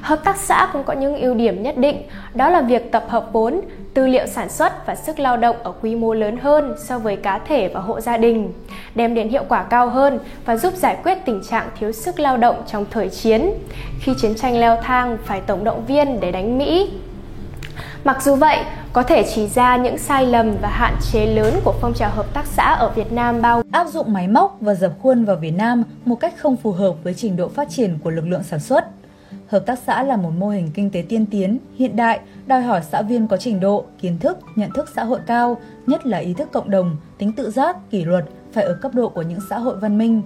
Hợp 0.00 0.24
tác 0.24 0.36
xã 0.36 0.68
cũng 0.72 0.84
có 0.84 0.92
những 0.92 1.20
ưu 1.20 1.34
điểm 1.34 1.62
nhất 1.62 1.76
định, 1.76 2.02
đó 2.34 2.48
là 2.50 2.60
việc 2.60 2.92
tập 2.92 3.04
hợp 3.08 3.32
vốn, 3.32 3.60
tư 3.98 4.06
liệu 4.06 4.26
sản 4.26 4.48
xuất 4.50 4.86
và 4.86 4.94
sức 4.94 5.18
lao 5.18 5.36
động 5.36 5.56
ở 5.62 5.72
quy 5.82 5.94
mô 5.94 6.14
lớn 6.14 6.36
hơn 6.36 6.74
so 6.84 6.98
với 6.98 7.16
cá 7.16 7.38
thể 7.38 7.68
và 7.74 7.80
hộ 7.80 8.00
gia 8.00 8.16
đình, 8.16 8.52
đem 8.94 9.14
đến 9.14 9.28
hiệu 9.28 9.44
quả 9.48 9.62
cao 9.62 9.88
hơn 9.88 10.18
và 10.44 10.56
giúp 10.56 10.74
giải 10.76 10.96
quyết 11.02 11.18
tình 11.24 11.42
trạng 11.48 11.68
thiếu 11.78 11.92
sức 11.92 12.20
lao 12.20 12.36
động 12.36 12.62
trong 12.66 12.84
thời 12.90 13.08
chiến. 13.08 13.50
Khi 14.00 14.14
chiến 14.20 14.34
tranh 14.34 14.58
leo 14.60 14.76
thang 14.82 15.18
phải 15.24 15.40
tổng 15.40 15.64
động 15.64 15.84
viên 15.86 16.20
để 16.20 16.32
đánh 16.32 16.58
Mỹ. 16.58 16.90
Mặc 18.04 18.22
dù 18.22 18.34
vậy, 18.34 18.58
có 18.92 19.02
thể 19.02 19.24
chỉ 19.34 19.46
ra 19.46 19.76
những 19.76 19.98
sai 19.98 20.26
lầm 20.26 20.56
và 20.62 20.68
hạn 20.68 20.94
chế 21.12 21.26
lớn 21.26 21.54
của 21.64 21.74
phong 21.80 21.94
trào 21.94 22.10
hợp 22.10 22.34
tác 22.34 22.46
xã 22.46 22.74
ở 22.74 22.88
Việt 22.88 23.12
Nam 23.12 23.42
bao 23.42 23.62
áp 23.72 23.86
dụng 23.86 24.12
máy 24.12 24.28
móc 24.28 24.56
và 24.60 24.74
dập 24.74 24.92
khuôn 25.02 25.24
vào 25.24 25.36
Việt 25.36 25.54
Nam 25.56 25.82
một 26.04 26.20
cách 26.20 26.34
không 26.36 26.56
phù 26.56 26.72
hợp 26.72 26.94
với 27.04 27.14
trình 27.14 27.36
độ 27.36 27.48
phát 27.48 27.70
triển 27.70 27.98
của 28.04 28.10
lực 28.10 28.26
lượng 28.26 28.42
sản 28.42 28.60
xuất 28.60 28.84
Hợp 29.48 29.66
tác 29.66 29.78
xã 29.78 30.02
là 30.02 30.16
một 30.16 30.30
mô 30.38 30.48
hình 30.48 30.70
kinh 30.74 30.90
tế 30.90 31.04
tiên 31.08 31.26
tiến, 31.26 31.58
hiện 31.76 31.96
đại, 31.96 32.20
đòi 32.46 32.62
hỏi 32.62 32.80
xã 32.90 33.02
viên 33.02 33.28
có 33.28 33.36
trình 33.36 33.60
độ, 33.60 33.84
kiến 34.00 34.18
thức, 34.18 34.38
nhận 34.56 34.70
thức 34.70 34.88
xã 34.94 35.04
hội 35.04 35.20
cao, 35.26 35.56
nhất 35.86 36.06
là 36.06 36.18
ý 36.18 36.34
thức 36.34 36.48
cộng 36.52 36.70
đồng, 36.70 36.96
tính 37.18 37.32
tự 37.32 37.50
giác, 37.50 37.90
kỷ 37.90 38.04
luật 38.04 38.24
phải 38.52 38.64
ở 38.64 38.74
cấp 38.74 38.94
độ 38.94 39.08
của 39.08 39.22
những 39.22 39.38
xã 39.50 39.58
hội 39.58 39.76
văn 39.76 39.98
minh. 39.98 40.22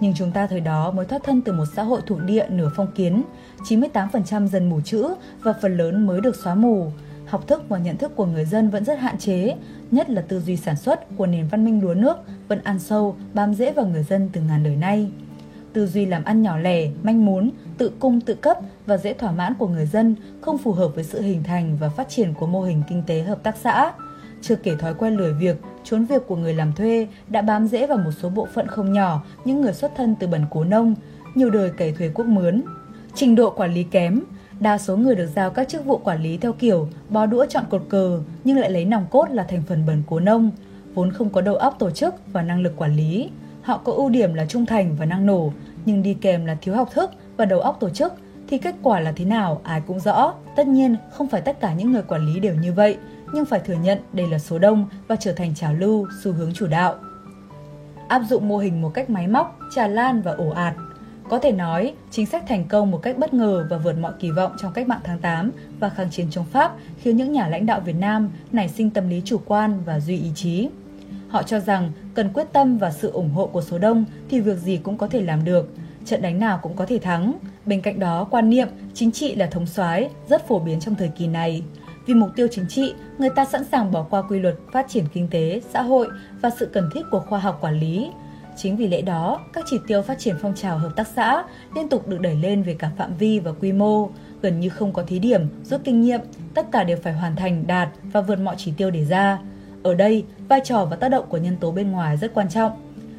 Nhưng 0.00 0.14
chúng 0.14 0.32
ta 0.32 0.46
thời 0.46 0.60
đó 0.60 0.90
mới 0.90 1.06
thoát 1.06 1.22
thân 1.24 1.40
từ 1.40 1.52
một 1.52 1.64
xã 1.76 1.82
hội 1.82 2.00
thuộc 2.06 2.18
địa 2.22 2.46
nửa 2.48 2.70
phong 2.76 2.92
kiến, 2.94 3.22
98% 3.68 4.46
dân 4.46 4.70
mù 4.70 4.80
chữ 4.80 5.08
và 5.42 5.52
phần 5.62 5.76
lớn 5.76 6.06
mới 6.06 6.20
được 6.20 6.36
xóa 6.36 6.54
mù. 6.54 6.90
Học 7.26 7.46
thức 7.46 7.62
và 7.68 7.78
nhận 7.78 7.96
thức 7.96 8.12
của 8.16 8.26
người 8.26 8.44
dân 8.44 8.70
vẫn 8.70 8.84
rất 8.84 8.98
hạn 8.98 9.18
chế, 9.18 9.54
nhất 9.90 10.10
là 10.10 10.22
tư 10.22 10.40
duy 10.40 10.56
sản 10.56 10.76
xuất 10.76 11.16
của 11.16 11.26
nền 11.26 11.48
văn 11.48 11.64
minh 11.64 11.82
lúa 11.82 11.94
nước 11.94 12.16
vẫn 12.48 12.60
ăn 12.64 12.78
sâu, 12.78 13.16
bám 13.34 13.54
rễ 13.54 13.72
vào 13.72 13.86
người 13.86 14.02
dân 14.02 14.30
từ 14.32 14.40
ngàn 14.40 14.62
đời 14.62 14.76
nay 14.76 15.10
tư 15.76 15.86
duy 15.86 16.06
làm 16.06 16.24
ăn 16.24 16.42
nhỏ 16.42 16.58
lẻ, 16.58 16.88
manh 17.02 17.26
mún, 17.26 17.50
tự 17.78 17.92
cung 17.98 18.20
tự 18.20 18.34
cấp 18.34 18.58
và 18.86 18.96
dễ 18.96 19.12
thỏa 19.12 19.32
mãn 19.32 19.54
của 19.54 19.68
người 19.68 19.86
dân 19.86 20.14
không 20.40 20.58
phù 20.58 20.72
hợp 20.72 20.88
với 20.94 21.04
sự 21.04 21.20
hình 21.22 21.42
thành 21.42 21.76
và 21.80 21.88
phát 21.88 22.08
triển 22.08 22.34
của 22.34 22.46
mô 22.46 22.62
hình 22.62 22.82
kinh 22.88 23.02
tế 23.06 23.22
hợp 23.22 23.42
tác 23.42 23.56
xã. 23.62 23.92
Chưa 24.42 24.56
kể 24.56 24.76
thói 24.76 24.94
quen 24.94 25.16
lười 25.16 25.32
việc, 25.32 25.56
trốn 25.84 26.04
việc 26.04 26.22
của 26.26 26.36
người 26.36 26.54
làm 26.54 26.72
thuê 26.72 27.08
đã 27.28 27.42
bám 27.42 27.66
rễ 27.66 27.86
vào 27.86 27.98
một 27.98 28.10
số 28.22 28.28
bộ 28.28 28.46
phận 28.54 28.66
không 28.66 28.92
nhỏ 28.92 29.22
những 29.44 29.60
người 29.60 29.72
xuất 29.72 29.92
thân 29.96 30.14
từ 30.20 30.26
bần 30.26 30.44
cố 30.50 30.64
nông, 30.64 30.94
nhiều 31.34 31.50
đời 31.50 31.70
cày 31.70 31.92
thuê 31.92 32.10
quốc 32.14 32.26
mướn. 32.26 32.62
Trình 33.14 33.34
độ 33.34 33.50
quản 33.50 33.74
lý 33.74 33.82
kém, 33.82 34.20
đa 34.60 34.78
số 34.78 34.96
người 34.96 35.14
được 35.14 35.28
giao 35.34 35.50
các 35.50 35.68
chức 35.68 35.84
vụ 35.84 35.98
quản 35.98 36.22
lý 36.22 36.36
theo 36.36 36.52
kiểu 36.52 36.88
bó 37.08 37.26
đũa 37.26 37.46
chọn 37.46 37.64
cột 37.70 37.82
cờ 37.88 38.20
nhưng 38.44 38.58
lại 38.58 38.70
lấy 38.70 38.84
nòng 38.84 39.06
cốt 39.10 39.26
là 39.30 39.42
thành 39.42 39.62
phần 39.68 39.86
bần 39.86 40.02
cố 40.06 40.20
nông, 40.20 40.50
vốn 40.94 41.12
không 41.12 41.30
có 41.30 41.40
đầu 41.40 41.56
óc 41.56 41.76
tổ 41.78 41.90
chức 41.90 42.14
và 42.32 42.42
năng 42.42 42.60
lực 42.60 42.76
quản 42.76 42.96
lý. 42.96 43.30
Họ 43.62 43.78
có 43.78 43.92
ưu 43.92 44.08
điểm 44.08 44.34
là 44.34 44.46
trung 44.48 44.66
thành 44.66 44.96
và 44.98 45.06
năng 45.06 45.26
nổ, 45.26 45.52
nhưng 45.86 46.02
đi 46.02 46.14
kèm 46.14 46.44
là 46.46 46.56
thiếu 46.60 46.74
học 46.74 46.90
thức 46.92 47.10
và 47.36 47.44
đầu 47.44 47.60
óc 47.60 47.76
tổ 47.80 47.90
chức 47.90 48.12
thì 48.48 48.58
kết 48.58 48.74
quả 48.82 49.00
là 49.00 49.12
thế 49.12 49.24
nào 49.24 49.60
ai 49.64 49.80
cũng 49.86 50.00
rõ. 50.00 50.34
Tất 50.56 50.66
nhiên, 50.66 50.96
không 51.12 51.28
phải 51.28 51.40
tất 51.40 51.60
cả 51.60 51.74
những 51.74 51.92
người 51.92 52.02
quản 52.02 52.26
lý 52.26 52.40
đều 52.40 52.54
như 52.54 52.72
vậy, 52.72 52.96
nhưng 53.32 53.44
phải 53.44 53.60
thừa 53.60 53.74
nhận 53.82 53.98
đây 54.12 54.26
là 54.26 54.38
số 54.38 54.58
đông 54.58 54.88
và 55.08 55.16
trở 55.16 55.32
thành 55.32 55.54
trào 55.54 55.74
lưu, 55.74 56.06
xu 56.22 56.32
hướng 56.32 56.52
chủ 56.54 56.66
đạo. 56.66 56.94
Áp 58.08 58.22
dụng 58.28 58.48
mô 58.48 58.58
hình 58.58 58.82
một 58.82 58.90
cách 58.94 59.10
máy 59.10 59.26
móc, 59.26 59.58
trà 59.74 59.86
lan 59.86 60.22
và 60.22 60.32
ổ 60.32 60.50
ạt. 60.50 60.74
Có 61.28 61.38
thể 61.38 61.52
nói, 61.52 61.94
chính 62.10 62.26
sách 62.26 62.44
thành 62.48 62.64
công 62.68 62.90
một 62.90 62.98
cách 63.02 63.18
bất 63.18 63.34
ngờ 63.34 63.66
và 63.70 63.76
vượt 63.76 63.98
mọi 63.98 64.12
kỳ 64.20 64.30
vọng 64.30 64.52
trong 64.58 64.72
cách 64.72 64.88
mạng 64.88 65.00
tháng 65.04 65.18
8 65.18 65.50
và 65.80 65.88
kháng 65.88 66.10
chiến 66.10 66.26
chống 66.30 66.44
Pháp 66.44 66.76
khiến 66.98 67.16
những 67.16 67.32
nhà 67.32 67.48
lãnh 67.48 67.66
đạo 67.66 67.80
Việt 67.80 67.96
Nam 68.00 68.30
nảy 68.52 68.68
sinh 68.68 68.90
tâm 68.90 69.08
lý 69.08 69.22
chủ 69.24 69.40
quan 69.46 69.80
và 69.86 70.00
duy 70.00 70.16
ý 70.16 70.30
chí. 70.34 70.68
Họ 71.28 71.42
cho 71.42 71.60
rằng 71.60 71.92
cần 72.14 72.30
quyết 72.32 72.46
tâm 72.52 72.78
và 72.78 72.90
sự 72.90 73.10
ủng 73.10 73.30
hộ 73.30 73.46
của 73.46 73.62
số 73.62 73.78
đông 73.78 74.04
thì 74.28 74.40
việc 74.40 74.58
gì 74.58 74.76
cũng 74.76 74.96
có 74.96 75.06
thể 75.06 75.22
làm 75.22 75.44
được, 75.44 75.70
trận 76.04 76.22
đánh 76.22 76.38
nào 76.38 76.58
cũng 76.62 76.76
có 76.76 76.86
thể 76.86 76.98
thắng. 76.98 77.32
Bên 77.66 77.80
cạnh 77.80 77.98
đó, 77.98 78.24
quan 78.30 78.50
niệm 78.50 78.68
chính 78.94 79.12
trị 79.12 79.34
là 79.34 79.46
thống 79.46 79.66
soái 79.66 80.10
rất 80.28 80.48
phổ 80.48 80.58
biến 80.58 80.80
trong 80.80 80.94
thời 80.94 81.08
kỳ 81.08 81.26
này. 81.26 81.62
Vì 82.06 82.14
mục 82.14 82.30
tiêu 82.36 82.46
chính 82.50 82.66
trị, 82.68 82.94
người 83.18 83.30
ta 83.30 83.44
sẵn 83.44 83.64
sàng 83.64 83.92
bỏ 83.92 84.02
qua 84.10 84.22
quy 84.22 84.38
luật 84.38 84.54
phát 84.72 84.86
triển 84.88 85.04
kinh 85.12 85.28
tế, 85.28 85.60
xã 85.72 85.82
hội 85.82 86.08
và 86.40 86.50
sự 86.50 86.66
cần 86.66 86.90
thiết 86.94 87.00
của 87.10 87.20
khoa 87.20 87.38
học 87.38 87.58
quản 87.60 87.80
lý. 87.80 88.10
Chính 88.56 88.76
vì 88.76 88.88
lẽ 88.88 89.02
đó, 89.02 89.40
các 89.52 89.64
chỉ 89.70 89.76
tiêu 89.86 90.02
phát 90.02 90.18
triển 90.18 90.36
phong 90.42 90.54
trào 90.54 90.78
hợp 90.78 90.92
tác 90.96 91.06
xã 91.16 91.44
liên 91.74 91.88
tục 91.88 92.08
được 92.08 92.20
đẩy 92.20 92.34
lên 92.34 92.62
về 92.62 92.76
cả 92.78 92.90
phạm 92.96 93.16
vi 93.16 93.38
và 93.40 93.52
quy 93.52 93.72
mô, 93.72 94.10
gần 94.42 94.60
như 94.60 94.68
không 94.68 94.92
có 94.92 95.02
thí 95.02 95.18
điểm, 95.18 95.40
rút 95.64 95.80
kinh 95.84 96.00
nghiệm, 96.00 96.20
tất 96.54 96.66
cả 96.72 96.84
đều 96.84 96.96
phải 97.02 97.12
hoàn 97.12 97.36
thành, 97.36 97.66
đạt 97.66 97.88
và 98.02 98.20
vượt 98.20 98.38
mọi 98.38 98.54
chỉ 98.58 98.72
tiêu 98.76 98.90
đề 98.90 99.04
ra. 99.04 99.38
Ở 99.86 99.94
đây, 99.94 100.24
vai 100.48 100.60
trò 100.64 100.84
và 100.84 100.96
tác 100.96 101.08
động 101.08 101.24
của 101.28 101.36
nhân 101.36 101.56
tố 101.56 101.70
bên 101.70 101.90
ngoài 101.90 102.16
rất 102.16 102.34
quan 102.34 102.48
trọng. 102.48 102.72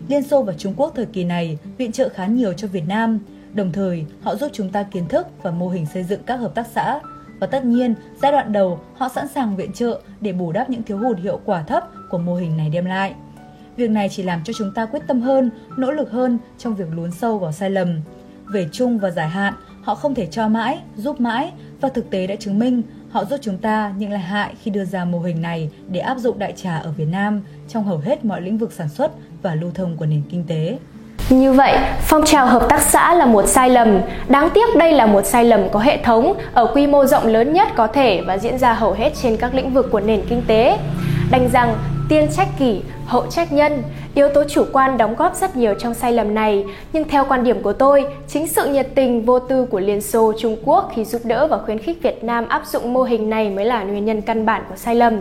Liên 0.08 0.24
Xô 0.24 0.44
và 0.44 0.54
Trung 0.54 0.74
Quốc 0.78 0.94
thời 0.96 1.06
kỳ 1.06 1.24
này 1.24 1.58
viện 1.78 1.92
trợ 1.92 2.10
khá 2.10 2.26
nhiều 2.26 2.54
cho 2.54 2.68
Việt 2.68 2.84
Nam, 2.88 3.20
đồng 3.54 3.72
thời 3.72 4.06
họ 4.22 4.36
giúp 4.36 4.52
chúng 4.54 4.70
ta 4.70 4.84
kiến 4.84 5.08
thức 5.08 5.28
và 5.44 5.52
mô 5.52 5.70
hình 5.70 5.86
xây 5.86 6.04
dựng 6.04 6.24
các 6.26 6.36
hợp 6.36 6.56
tác 6.56 6.68
xã. 6.74 7.00
Và 7.40 7.48
tất 7.48 7.66
nhiên, 7.66 7.96
giai 8.22 8.32
đoạn 8.32 8.54
đầu 8.54 8.80
họ 8.98 9.10
sẵn 9.10 9.28
sàng 9.28 9.56
viện 9.56 9.74
trợ 9.74 10.02
để 10.22 10.34
bù 10.34 10.52
đắp 10.52 10.70
những 10.70 10.84
thiếu 10.84 10.98
hụt 10.98 11.18
hiệu 11.18 11.40
quả 11.46 11.62
thấp 11.62 11.84
của 12.10 12.18
mô 12.18 12.36
hình 12.36 12.58
này 12.58 12.70
đem 12.70 12.86
lại. 12.86 13.14
Việc 13.76 13.90
này 13.90 14.10
chỉ 14.10 14.24
làm 14.24 14.44
cho 14.44 14.54
chúng 14.58 14.74
ta 14.76 14.86
quyết 14.86 15.02
tâm 15.08 15.22
hơn, 15.22 15.50
nỗ 15.78 15.92
lực 15.92 16.12
hơn 16.12 16.38
trong 16.58 16.76
việc 16.76 16.88
lún 16.96 17.12
sâu 17.12 17.40
vào 17.40 17.52
sai 17.52 17.70
lầm. 17.70 18.02
Về 18.46 18.68
chung 18.72 19.00
và 19.00 19.12
dài 19.12 19.30
hạn, 19.30 19.54
họ 19.84 19.96
không 19.96 20.16
thể 20.16 20.26
cho 20.26 20.48
mãi, 20.48 20.80
giúp 20.96 21.22
mãi 21.22 21.52
và 21.82 21.90
thực 21.90 22.10
tế 22.10 22.28
đã 22.28 22.36
chứng 22.36 22.60
minh 22.60 22.82
Họ 23.10 23.26
giúp 23.26 23.38
chúng 23.42 23.58
ta 23.58 23.92
những 23.98 24.12
lợi 24.12 24.20
hại 24.20 24.54
khi 24.64 24.72
đưa 24.72 24.86
ra 24.86 25.06
mô 25.06 25.20
hình 25.20 25.42
này 25.42 25.70
để 25.90 26.00
áp 26.00 26.18
dụng 26.18 26.40
đại 26.40 26.54
trà 26.64 26.78
ở 26.78 26.92
Việt 26.98 27.08
Nam 27.12 27.42
trong 27.70 27.84
hầu 27.84 27.98
hết 27.98 28.26
mọi 28.26 28.42
lĩnh 28.42 28.58
vực 28.58 28.72
sản 28.72 28.90
xuất 28.90 29.12
và 29.42 29.56
lưu 29.56 29.72
thông 29.74 29.98
của 29.98 30.06
nền 30.06 30.22
kinh 30.30 30.44
tế. 30.48 30.78
Như 31.30 31.54
vậy, 31.54 31.78
phong 32.02 32.26
trào 32.26 32.48
hợp 32.48 32.66
tác 32.70 32.82
xã 32.82 33.14
là 33.14 33.26
một 33.26 33.48
sai 33.48 33.70
lầm. 33.70 34.00
Đáng 34.30 34.50
tiếc 34.54 34.76
đây 34.78 34.94
là 34.94 35.06
một 35.06 35.26
sai 35.26 35.46
lầm 35.46 35.70
có 35.72 35.80
hệ 35.80 36.04
thống 36.04 36.34
ở 36.54 36.72
quy 36.74 36.88
mô 36.88 37.06
rộng 37.06 37.28
lớn 37.28 37.54
nhất 37.54 37.68
có 37.76 37.88
thể 37.88 38.22
và 38.22 38.38
diễn 38.38 38.58
ra 38.58 38.74
hầu 38.74 38.92
hết 38.92 39.14
trên 39.22 39.38
các 39.38 39.56
lĩnh 39.56 39.74
vực 39.74 39.88
của 39.92 40.00
nền 40.00 40.22
kinh 40.30 40.42
tế. 40.48 40.78
đành 41.32 41.50
rằng 41.54 41.76
tiên 42.10 42.28
trách 42.38 42.48
kỷ, 42.60 42.82
hậu 43.06 43.26
trách 43.30 43.54
nhân. 43.54 43.84
Yếu 44.16 44.30
tố 44.30 44.44
chủ 44.50 44.66
quan 44.74 44.98
đóng 44.98 45.16
góp 45.16 45.36
rất 45.36 45.56
nhiều 45.56 45.74
trong 45.80 45.94
sai 45.94 46.12
lầm 46.12 46.36
này, 46.36 46.66
nhưng 46.94 47.10
theo 47.10 47.26
quan 47.30 47.44
điểm 47.44 47.64
của 47.64 47.74
tôi, 47.74 48.06
chính 48.28 48.48
sự 48.48 48.68
nhiệt 48.68 48.88
tình 48.96 49.26
vô 49.26 49.40
tư 49.40 49.66
của 49.66 49.80
Liên 49.80 50.02
Xô 50.02 50.34
Trung 50.40 50.58
Quốc 50.66 50.92
khi 50.96 51.06
giúp 51.06 51.22
đỡ 51.24 51.48
và 51.48 51.58
khuyến 51.58 51.80
khích 51.80 52.04
Việt 52.04 52.24
Nam 52.24 52.48
áp 52.48 52.66
dụng 52.66 52.94
mô 52.94 53.04
hình 53.04 53.30
này 53.30 53.50
mới 53.50 53.66
là 53.66 53.84
nguyên 53.84 54.06
nhân 54.06 54.22
căn 54.22 54.46
bản 54.46 54.64
của 54.70 54.76
sai 54.76 54.96
lầm. 54.96 55.20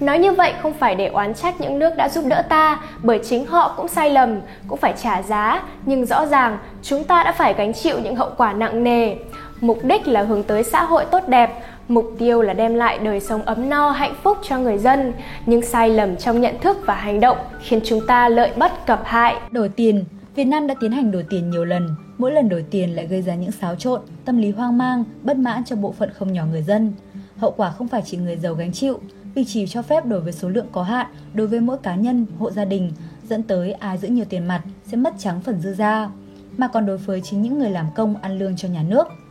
Nói 0.00 0.18
như 0.18 0.32
vậy 0.32 0.52
không 0.62 0.72
phải 0.72 0.94
để 0.94 1.06
oán 1.06 1.34
trách 1.34 1.60
những 1.60 1.78
nước 1.78 1.96
đã 1.96 2.08
giúp 2.08 2.24
đỡ 2.26 2.42
ta, 2.48 2.80
bởi 3.02 3.20
chính 3.24 3.46
họ 3.46 3.74
cũng 3.76 3.88
sai 3.88 4.10
lầm, 4.10 4.40
cũng 4.68 4.78
phải 4.78 4.94
trả 5.02 5.22
giá, 5.22 5.62
nhưng 5.86 6.06
rõ 6.06 6.26
ràng 6.26 6.58
chúng 6.82 7.04
ta 7.04 7.24
đã 7.24 7.32
phải 7.32 7.54
gánh 7.54 7.72
chịu 7.72 7.98
những 7.98 8.16
hậu 8.16 8.30
quả 8.36 8.52
nặng 8.52 8.84
nề. 8.84 9.16
Mục 9.60 9.84
đích 9.84 10.08
là 10.08 10.22
hướng 10.22 10.42
tới 10.42 10.62
xã 10.62 10.82
hội 10.82 11.04
tốt 11.10 11.28
đẹp, 11.28 11.50
Mục 11.88 12.10
tiêu 12.18 12.42
là 12.42 12.54
đem 12.54 12.74
lại 12.74 12.98
đời 12.98 13.20
sống 13.20 13.42
ấm 13.42 13.68
no, 13.68 13.90
hạnh 13.90 14.14
phúc 14.22 14.38
cho 14.42 14.58
người 14.58 14.78
dân, 14.78 15.12
nhưng 15.46 15.62
sai 15.62 15.90
lầm 15.90 16.16
trong 16.16 16.40
nhận 16.40 16.58
thức 16.60 16.76
và 16.86 16.94
hành 16.94 17.20
động 17.20 17.38
khiến 17.60 17.80
chúng 17.84 18.00
ta 18.06 18.28
lợi 18.28 18.50
bất 18.56 18.86
cập 18.86 19.02
hại. 19.04 19.36
Đổi 19.50 19.68
tiền 19.68 20.04
Việt 20.34 20.44
Nam 20.44 20.66
đã 20.66 20.74
tiến 20.80 20.92
hành 20.92 21.10
đổi 21.10 21.24
tiền 21.30 21.50
nhiều 21.50 21.64
lần, 21.64 21.88
mỗi 22.18 22.32
lần 22.32 22.48
đổi 22.48 22.64
tiền 22.70 22.96
lại 22.96 23.06
gây 23.06 23.22
ra 23.22 23.34
những 23.34 23.52
xáo 23.52 23.74
trộn, 23.76 24.00
tâm 24.24 24.38
lý 24.38 24.50
hoang 24.50 24.78
mang, 24.78 25.04
bất 25.22 25.36
mãn 25.36 25.64
cho 25.64 25.76
bộ 25.76 25.92
phận 25.92 26.10
không 26.14 26.32
nhỏ 26.32 26.44
người 26.50 26.62
dân. 26.62 26.92
Hậu 27.36 27.50
quả 27.50 27.70
không 27.70 27.88
phải 27.88 28.02
chỉ 28.06 28.16
người 28.16 28.36
giàu 28.36 28.54
gánh 28.54 28.72
chịu, 28.72 29.00
vì 29.34 29.44
chỉ 29.44 29.66
cho 29.66 29.82
phép 29.82 30.06
đổi 30.06 30.20
với 30.20 30.32
số 30.32 30.48
lượng 30.48 30.66
có 30.72 30.82
hạn 30.82 31.06
đối 31.34 31.46
với 31.46 31.60
mỗi 31.60 31.78
cá 31.78 31.94
nhân, 31.94 32.26
hộ 32.38 32.50
gia 32.50 32.64
đình, 32.64 32.92
dẫn 33.28 33.42
tới 33.42 33.72
ai 33.72 33.98
giữ 33.98 34.08
nhiều 34.08 34.24
tiền 34.28 34.46
mặt 34.48 34.62
sẽ 34.86 34.96
mất 34.96 35.14
trắng 35.18 35.40
phần 35.40 35.60
dư 35.60 35.74
ra, 35.74 36.08
mà 36.56 36.68
còn 36.68 36.86
đối 36.86 36.96
với 36.96 37.20
chính 37.20 37.42
những 37.42 37.58
người 37.58 37.70
làm 37.70 37.86
công 37.94 38.16
ăn 38.22 38.38
lương 38.38 38.56
cho 38.56 38.68
nhà 38.68 38.82
nước– 38.88 39.06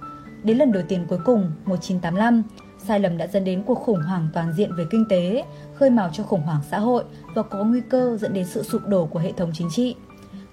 Đến 0.43 0.57
lần 0.57 0.71
đổi 0.71 0.83
tiền 0.83 1.05
cuối 1.09 1.19
cùng 1.25 1.51
1985, 1.65 2.43
sai 2.87 2.99
lầm 2.99 3.17
đã 3.17 3.27
dẫn 3.27 3.43
đến 3.43 3.63
cuộc 3.65 3.75
khủng 3.75 4.01
hoảng 4.07 4.27
toàn 4.33 4.53
diện 4.53 4.75
về 4.75 4.85
kinh 4.91 5.05
tế, 5.09 5.43
khơi 5.75 5.89
mào 5.89 6.09
cho 6.13 6.23
khủng 6.23 6.41
hoảng 6.41 6.61
xã 6.71 6.79
hội 6.79 7.03
và 7.35 7.43
có 7.43 7.63
nguy 7.63 7.81
cơ 7.89 8.17
dẫn 8.21 8.33
đến 8.33 8.45
sự 8.45 8.63
sụp 8.63 8.87
đổ 8.87 9.05
của 9.05 9.19
hệ 9.19 9.31
thống 9.31 9.51
chính 9.53 9.69
trị. 9.71 9.95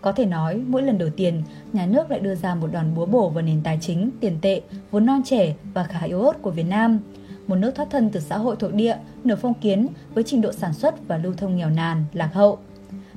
Có 0.01 0.13
thể 0.13 0.27
nói, 0.27 0.63
mỗi 0.67 0.83
lần 0.83 0.99
đổi 0.99 1.11
tiền, 1.11 1.43
nhà 1.73 1.87
nước 1.87 2.11
lại 2.11 2.21
đưa 2.21 2.35
ra 2.35 2.55
một 2.55 2.67
đòn 2.73 2.95
búa 2.95 3.07
bổ 3.07 3.29
vào 3.29 3.43
nền 3.43 3.61
tài 3.63 3.79
chính, 3.81 4.11
tiền 4.21 4.39
tệ, 4.43 4.61
vốn 4.91 5.07
non 5.07 5.23
trẻ 5.25 5.55
và 5.75 5.85
khá 5.85 6.01
yếu 6.01 6.23
ớt 6.23 6.43
của 6.43 6.51
Việt 6.51 6.67
Nam, 6.69 7.01
một 7.47 7.57
nước 7.57 7.75
thoát 7.75 7.91
thân 7.91 8.11
từ 8.11 8.21
xã 8.21 8.39
hội 8.39 8.57
thuộc 8.59 8.75
địa, 8.75 8.97
nửa 9.25 9.37
phong 9.37 9.55
kiến 9.55 9.87
với 10.15 10.25
trình 10.25 10.41
độ 10.41 10.53
sản 10.53 10.73
xuất 10.73 11.09
và 11.09 11.17
lưu 11.17 11.33
thông 11.37 11.57
nghèo 11.57 11.71
nàn, 11.71 12.05
lạc 12.13 12.31
hậu. 12.35 12.59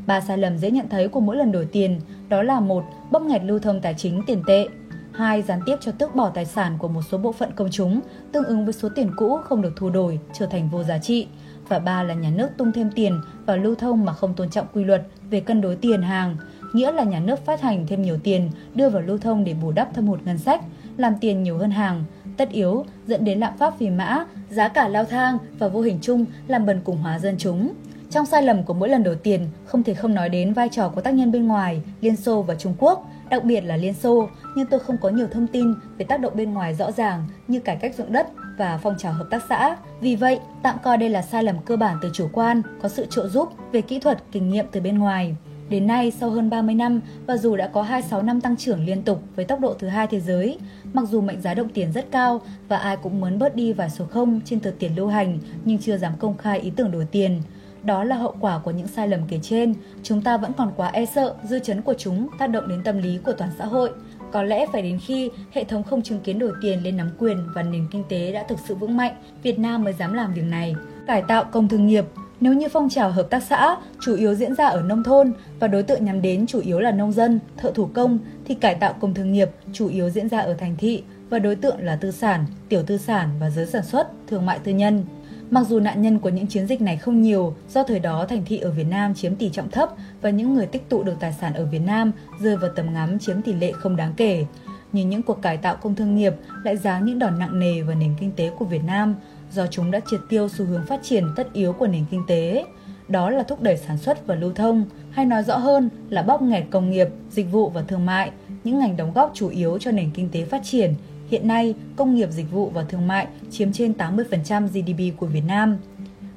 Ba 0.07 0.21
sai 0.21 0.37
lầm 0.37 0.57
dễ 0.57 0.71
nhận 0.71 0.89
thấy 0.89 1.07
của 1.07 1.19
mỗi 1.19 1.35
lần 1.35 1.51
đổi 1.51 1.65
tiền 1.65 1.99
đó 2.29 2.43
là 2.43 2.59
một 2.59 2.83
bóp 3.11 3.21
nghẹt 3.21 3.43
lưu 3.43 3.59
thông 3.59 3.81
tài 3.81 3.93
chính 3.93 4.21
tiền 4.27 4.43
tệ, 4.47 4.67
hai 5.13 5.41
Gián 5.41 5.59
tiếp 5.65 5.75
cho 5.81 5.91
tước 5.91 6.15
bỏ 6.15 6.29
tài 6.29 6.45
sản 6.45 6.77
của 6.77 6.87
một 6.87 7.01
số 7.11 7.17
bộ 7.17 7.31
phận 7.31 7.51
công 7.55 7.71
chúng 7.71 8.01
tương 8.31 8.43
ứng 8.43 8.65
với 8.65 8.73
số 8.73 8.89
tiền 8.95 9.11
cũ 9.15 9.37
không 9.43 9.61
được 9.61 9.73
thu 9.75 9.89
đổi 9.89 10.19
trở 10.33 10.45
thành 10.45 10.69
vô 10.69 10.83
giá 10.83 10.97
trị. 10.97 11.27
Và 11.67 11.79
ba 11.79 12.03
là 12.03 12.13
nhà 12.13 12.29
nước 12.29 12.49
tung 12.57 12.71
thêm 12.71 12.91
tiền 12.95 13.21
vào 13.45 13.57
lưu 13.57 13.75
thông 13.75 14.05
mà 14.05 14.13
không 14.13 14.33
tôn 14.33 14.49
trọng 14.49 14.67
quy 14.73 14.83
luật 14.83 15.07
về 15.29 15.39
cân 15.39 15.61
đối 15.61 15.75
tiền 15.75 16.01
hàng, 16.01 16.37
nghĩa 16.73 16.91
là 16.91 17.03
nhà 17.03 17.19
nước 17.19 17.45
phát 17.45 17.61
hành 17.61 17.87
thêm 17.87 18.01
nhiều 18.01 18.17
tiền 18.23 18.49
đưa 18.75 18.89
vào 18.89 19.01
lưu 19.01 19.17
thông 19.17 19.43
để 19.43 19.53
bù 19.53 19.71
đắp 19.71 19.93
thâm 19.93 20.07
hụt 20.07 20.19
ngân 20.25 20.37
sách, 20.37 20.61
làm 20.97 21.13
tiền 21.21 21.43
nhiều 21.43 21.57
hơn 21.57 21.71
hàng, 21.71 22.03
tất 22.37 22.49
yếu 22.49 22.85
dẫn 23.07 23.25
đến 23.25 23.39
lạm 23.39 23.57
phát 23.57 23.79
vì 23.79 23.89
mã, 23.89 24.25
giá 24.49 24.67
cả 24.67 24.87
lao 24.87 25.05
thang 25.05 25.37
và 25.59 25.67
vô 25.67 25.81
hình 25.81 25.99
chung 26.01 26.25
làm 26.47 26.65
bần 26.65 26.81
cùng 26.83 26.97
hóa 26.97 27.19
dân 27.19 27.35
chúng. 27.37 27.73
Trong 28.09 28.25
sai 28.25 28.43
lầm 28.43 28.63
của 28.63 28.73
mỗi 28.73 28.89
lần 28.89 29.03
đổi 29.03 29.15
tiền, 29.15 29.47
không 29.65 29.83
thể 29.83 29.93
không 29.93 30.13
nói 30.13 30.29
đến 30.29 30.53
vai 30.53 30.69
trò 30.69 30.89
của 30.89 31.01
tác 31.01 31.13
nhân 31.13 31.31
bên 31.31 31.47
ngoài, 31.47 31.81
Liên 32.01 32.15
Xô 32.15 32.41
và 32.41 32.55
Trung 32.55 32.75
Quốc, 32.79 33.07
đặc 33.33 33.43
biệt 33.43 33.61
là 33.61 33.77
Liên 33.77 33.93
Xô, 33.93 34.29
nhưng 34.55 34.67
tôi 34.67 34.79
không 34.79 34.97
có 35.01 35.09
nhiều 35.09 35.27
thông 35.31 35.47
tin 35.47 35.73
về 35.97 36.05
tác 36.05 36.19
động 36.19 36.35
bên 36.35 36.53
ngoài 36.53 36.73
rõ 36.73 36.91
ràng 36.91 37.27
như 37.47 37.59
cải 37.59 37.75
cách 37.75 37.95
ruộng 37.97 38.11
đất 38.11 38.27
và 38.57 38.79
phong 38.83 38.95
trào 38.97 39.13
hợp 39.13 39.27
tác 39.29 39.43
xã. 39.49 39.75
Vì 40.01 40.15
vậy, 40.15 40.39
tạm 40.63 40.77
coi 40.83 40.97
đây 40.97 41.09
là 41.09 41.21
sai 41.21 41.43
lầm 41.43 41.55
cơ 41.65 41.77
bản 41.77 41.97
từ 42.01 42.09
chủ 42.13 42.29
quan, 42.33 42.61
có 42.81 42.89
sự 42.89 43.05
trợ 43.09 43.27
giúp 43.27 43.49
về 43.71 43.81
kỹ 43.81 43.99
thuật, 43.99 44.23
kinh 44.31 44.49
nghiệm 44.49 44.65
từ 44.71 44.81
bên 44.81 44.99
ngoài. 44.99 45.35
Đến 45.69 45.87
nay, 45.87 46.11
sau 46.11 46.29
hơn 46.29 46.49
30 46.49 46.75
năm 46.75 47.01
và 47.25 47.37
dù 47.37 47.55
đã 47.55 47.67
có 47.67 47.81
26 47.81 48.21
năm 48.21 48.41
tăng 48.41 48.57
trưởng 48.57 48.85
liên 48.85 49.03
tục 49.03 49.23
với 49.35 49.45
tốc 49.45 49.59
độ 49.59 49.73
thứ 49.73 49.87
hai 49.87 50.07
thế 50.07 50.19
giới, 50.19 50.59
mặc 50.93 51.05
dù 51.09 51.21
mệnh 51.21 51.41
giá 51.41 51.53
đồng 51.53 51.69
tiền 51.69 51.91
rất 51.91 52.11
cao 52.11 52.41
và 52.67 52.77
ai 52.77 52.97
cũng 52.97 53.21
muốn 53.21 53.39
bớt 53.39 53.55
đi 53.55 53.73
vài 53.73 53.89
số 53.89 54.05
không 54.05 54.41
trên 54.45 54.59
tờ 54.59 54.71
tiền 54.79 54.95
lưu 54.95 55.07
hành 55.07 55.39
nhưng 55.65 55.77
chưa 55.79 55.97
dám 55.97 56.13
công 56.19 56.37
khai 56.37 56.59
ý 56.59 56.71
tưởng 56.75 56.91
đổi 56.91 57.05
tiền, 57.11 57.41
đó 57.83 58.03
là 58.03 58.15
hậu 58.15 58.35
quả 58.39 58.59
của 58.63 58.71
những 58.71 58.87
sai 58.87 59.07
lầm 59.07 59.19
kể 59.27 59.39
trên. 59.41 59.73
Chúng 60.03 60.21
ta 60.21 60.37
vẫn 60.37 60.51
còn 60.57 60.71
quá 60.75 60.89
e 60.93 61.05
sợ, 61.05 61.35
dư 61.43 61.59
chấn 61.59 61.81
của 61.81 61.93
chúng 61.97 62.27
tác 62.39 62.47
động 62.47 62.67
đến 62.67 62.81
tâm 62.83 62.97
lý 62.97 63.19
của 63.25 63.33
toàn 63.33 63.49
xã 63.57 63.65
hội. 63.65 63.91
Có 64.31 64.43
lẽ 64.43 64.65
phải 64.73 64.81
đến 64.81 64.99
khi 64.99 65.29
hệ 65.51 65.63
thống 65.63 65.83
không 65.83 66.01
chứng 66.01 66.19
kiến 66.19 66.39
đổi 66.39 66.51
tiền 66.61 66.83
lên 66.83 66.97
nắm 66.97 67.09
quyền 67.19 67.37
và 67.55 67.63
nền 67.63 67.87
kinh 67.91 68.03
tế 68.09 68.31
đã 68.31 68.45
thực 68.49 68.59
sự 68.67 68.75
vững 68.75 68.97
mạnh, 68.97 69.15
Việt 69.43 69.59
Nam 69.59 69.83
mới 69.83 69.93
dám 69.93 70.13
làm 70.13 70.33
việc 70.33 70.45
này. 70.45 70.75
Cải 71.07 71.21
tạo 71.27 71.43
công 71.43 71.67
thương 71.67 71.87
nghiệp 71.87 72.05
nếu 72.43 72.53
như 72.53 72.67
phong 72.69 72.89
trào 72.89 73.11
hợp 73.11 73.27
tác 73.29 73.43
xã 73.43 73.77
chủ 74.01 74.15
yếu 74.15 74.33
diễn 74.35 74.55
ra 74.55 74.67
ở 74.67 74.81
nông 74.81 75.03
thôn 75.03 75.33
và 75.59 75.67
đối 75.67 75.83
tượng 75.83 76.05
nhắm 76.05 76.21
đến 76.21 76.47
chủ 76.47 76.59
yếu 76.59 76.79
là 76.79 76.91
nông 76.91 77.11
dân, 77.11 77.39
thợ 77.57 77.71
thủ 77.71 77.89
công, 77.93 78.19
thì 78.45 78.55
cải 78.55 78.75
tạo 78.75 78.93
công 78.99 79.13
thương 79.13 79.31
nghiệp 79.31 79.49
chủ 79.73 79.87
yếu 79.87 80.09
diễn 80.09 80.29
ra 80.29 80.39
ở 80.39 80.53
thành 80.53 80.75
thị 80.77 81.03
và 81.29 81.39
đối 81.39 81.55
tượng 81.55 81.77
là 81.79 81.95
tư 81.95 82.11
sản, 82.11 82.45
tiểu 82.69 82.83
tư 82.83 82.97
sản 82.97 83.29
và 83.39 83.49
giới 83.49 83.65
sản 83.65 83.83
xuất, 83.85 84.07
thương 84.27 84.45
mại 84.45 84.59
tư 84.59 84.71
nhân. 84.71 85.05
Mặc 85.53 85.67
dù 85.67 85.79
nạn 85.79 86.01
nhân 86.01 86.19
của 86.19 86.29
những 86.29 86.47
chiến 86.47 86.67
dịch 86.67 86.81
này 86.81 86.97
không 86.97 87.21
nhiều, 87.21 87.55
do 87.69 87.83
thời 87.83 87.99
đó 87.99 88.25
thành 88.29 88.43
thị 88.45 88.57
ở 88.57 88.71
Việt 88.71 88.87
Nam 88.89 89.13
chiếm 89.13 89.35
tỷ 89.35 89.49
trọng 89.49 89.71
thấp 89.71 89.89
và 90.21 90.29
những 90.29 90.53
người 90.53 90.65
tích 90.65 90.89
tụ 90.89 91.03
được 91.03 91.13
tài 91.19 91.33
sản 91.33 91.53
ở 91.53 91.65
Việt 91.65 91.79
Nam 91.79 92.11
rơi 92.39 92.57
vào 92.57 92.69
tầm 92.75 92.93
ngắm 92.93 93.19
chiếm 93.19 93.41
tỷ 93.41 93.53
lệ 93.53 93.71
không 93.71 93.95
đáng 93.95 94.13
kể. 94.17 94.45
Nhưng 94.91 95.09
những 95.09 95.23
cuộc 95.23 95.41
cải 95.41 95.57
tạo 95.57 95.75
công 95.75 95.95
thương 95.95 96.15
nghiệp 96.15 96.33
lại 96.63 96.77
giáng 96.77 97.05
những 97.05 97.19
đòn 97.19 97.39
nặng 97.39 97.59
nề 97.59 97.81
vào 97.81 97.95
nền 97.95 98.15
kinh 98.19 98.31
tế 98.31 98.49
của 98.59 98.65
Việt 98.65 98.83
Nam 98.83 99.15
do 99.51 99.67
chúng 99.67 99.91
đã 99.91 99.99
triệt 100.09 100.19
tiêu 100.29 100.49
xu 100.49 100.65
hướng 100.65 100.85
phát 100.85 100.99
triển 101.03 101.23
tất 101.35 101.53
yếu 101.53 101.73
của 101.73 101.87
nền 101.87 102.05
kinh 102.11 102.23
tế. 102.27 102.65
Đó 103.07 103.29
là 103.29 103.43
thúc 103.43 103.61
đẩy 103.61 103.77
sản 103.77 103.97
xuất 103.97 104.27
và 104.27 104.35
lưu 104.35 104.51
thông, 104.55 104.85
hay 105.11 105.25
nói 105.25 105.43
rõ 105.43 105.57
hơn 105.57 105.89
là 106.09 106.23
bóp 106.23 106.41
nghẹt 106.41 106.63
công 106.69 106.91
nghiệp, 106.91 107.07
dịch 107.31 107.51
vụ 107.51 107.69
và 107.69 107.81
thương 107.81 108.05
mại, 108.05 108.31
những 108.63 108.79
ngành 108.79 108.97
đóng 108.97 109.13
góp 109.13 109.31
chủ 109.33 109.49
yếu 109.49 109.77
cho 109.77 109.91
nền 109.91 110.11
kinh 110.13 110.29
tế 110.29 110.45
phát 110.45 110.61
triển 110.63 110.93
Hiện 111.33 111.47
nay, 111.47 111.75
công 111.95 112.15
nghiệp 112.15 112.29
dịch 112.31 112.51
vụ 112.51 112.69
và 112.69 112.83
thương 112.83 113.07
mại 113.07 113.27
chiếm 113.51 113.73
trên 113.73 113.93
80% 113.97 114.67
GDP 114.67 115.19
của 115.19 115.25
Việt 115.25 115.43
Nam. 115.47 115.77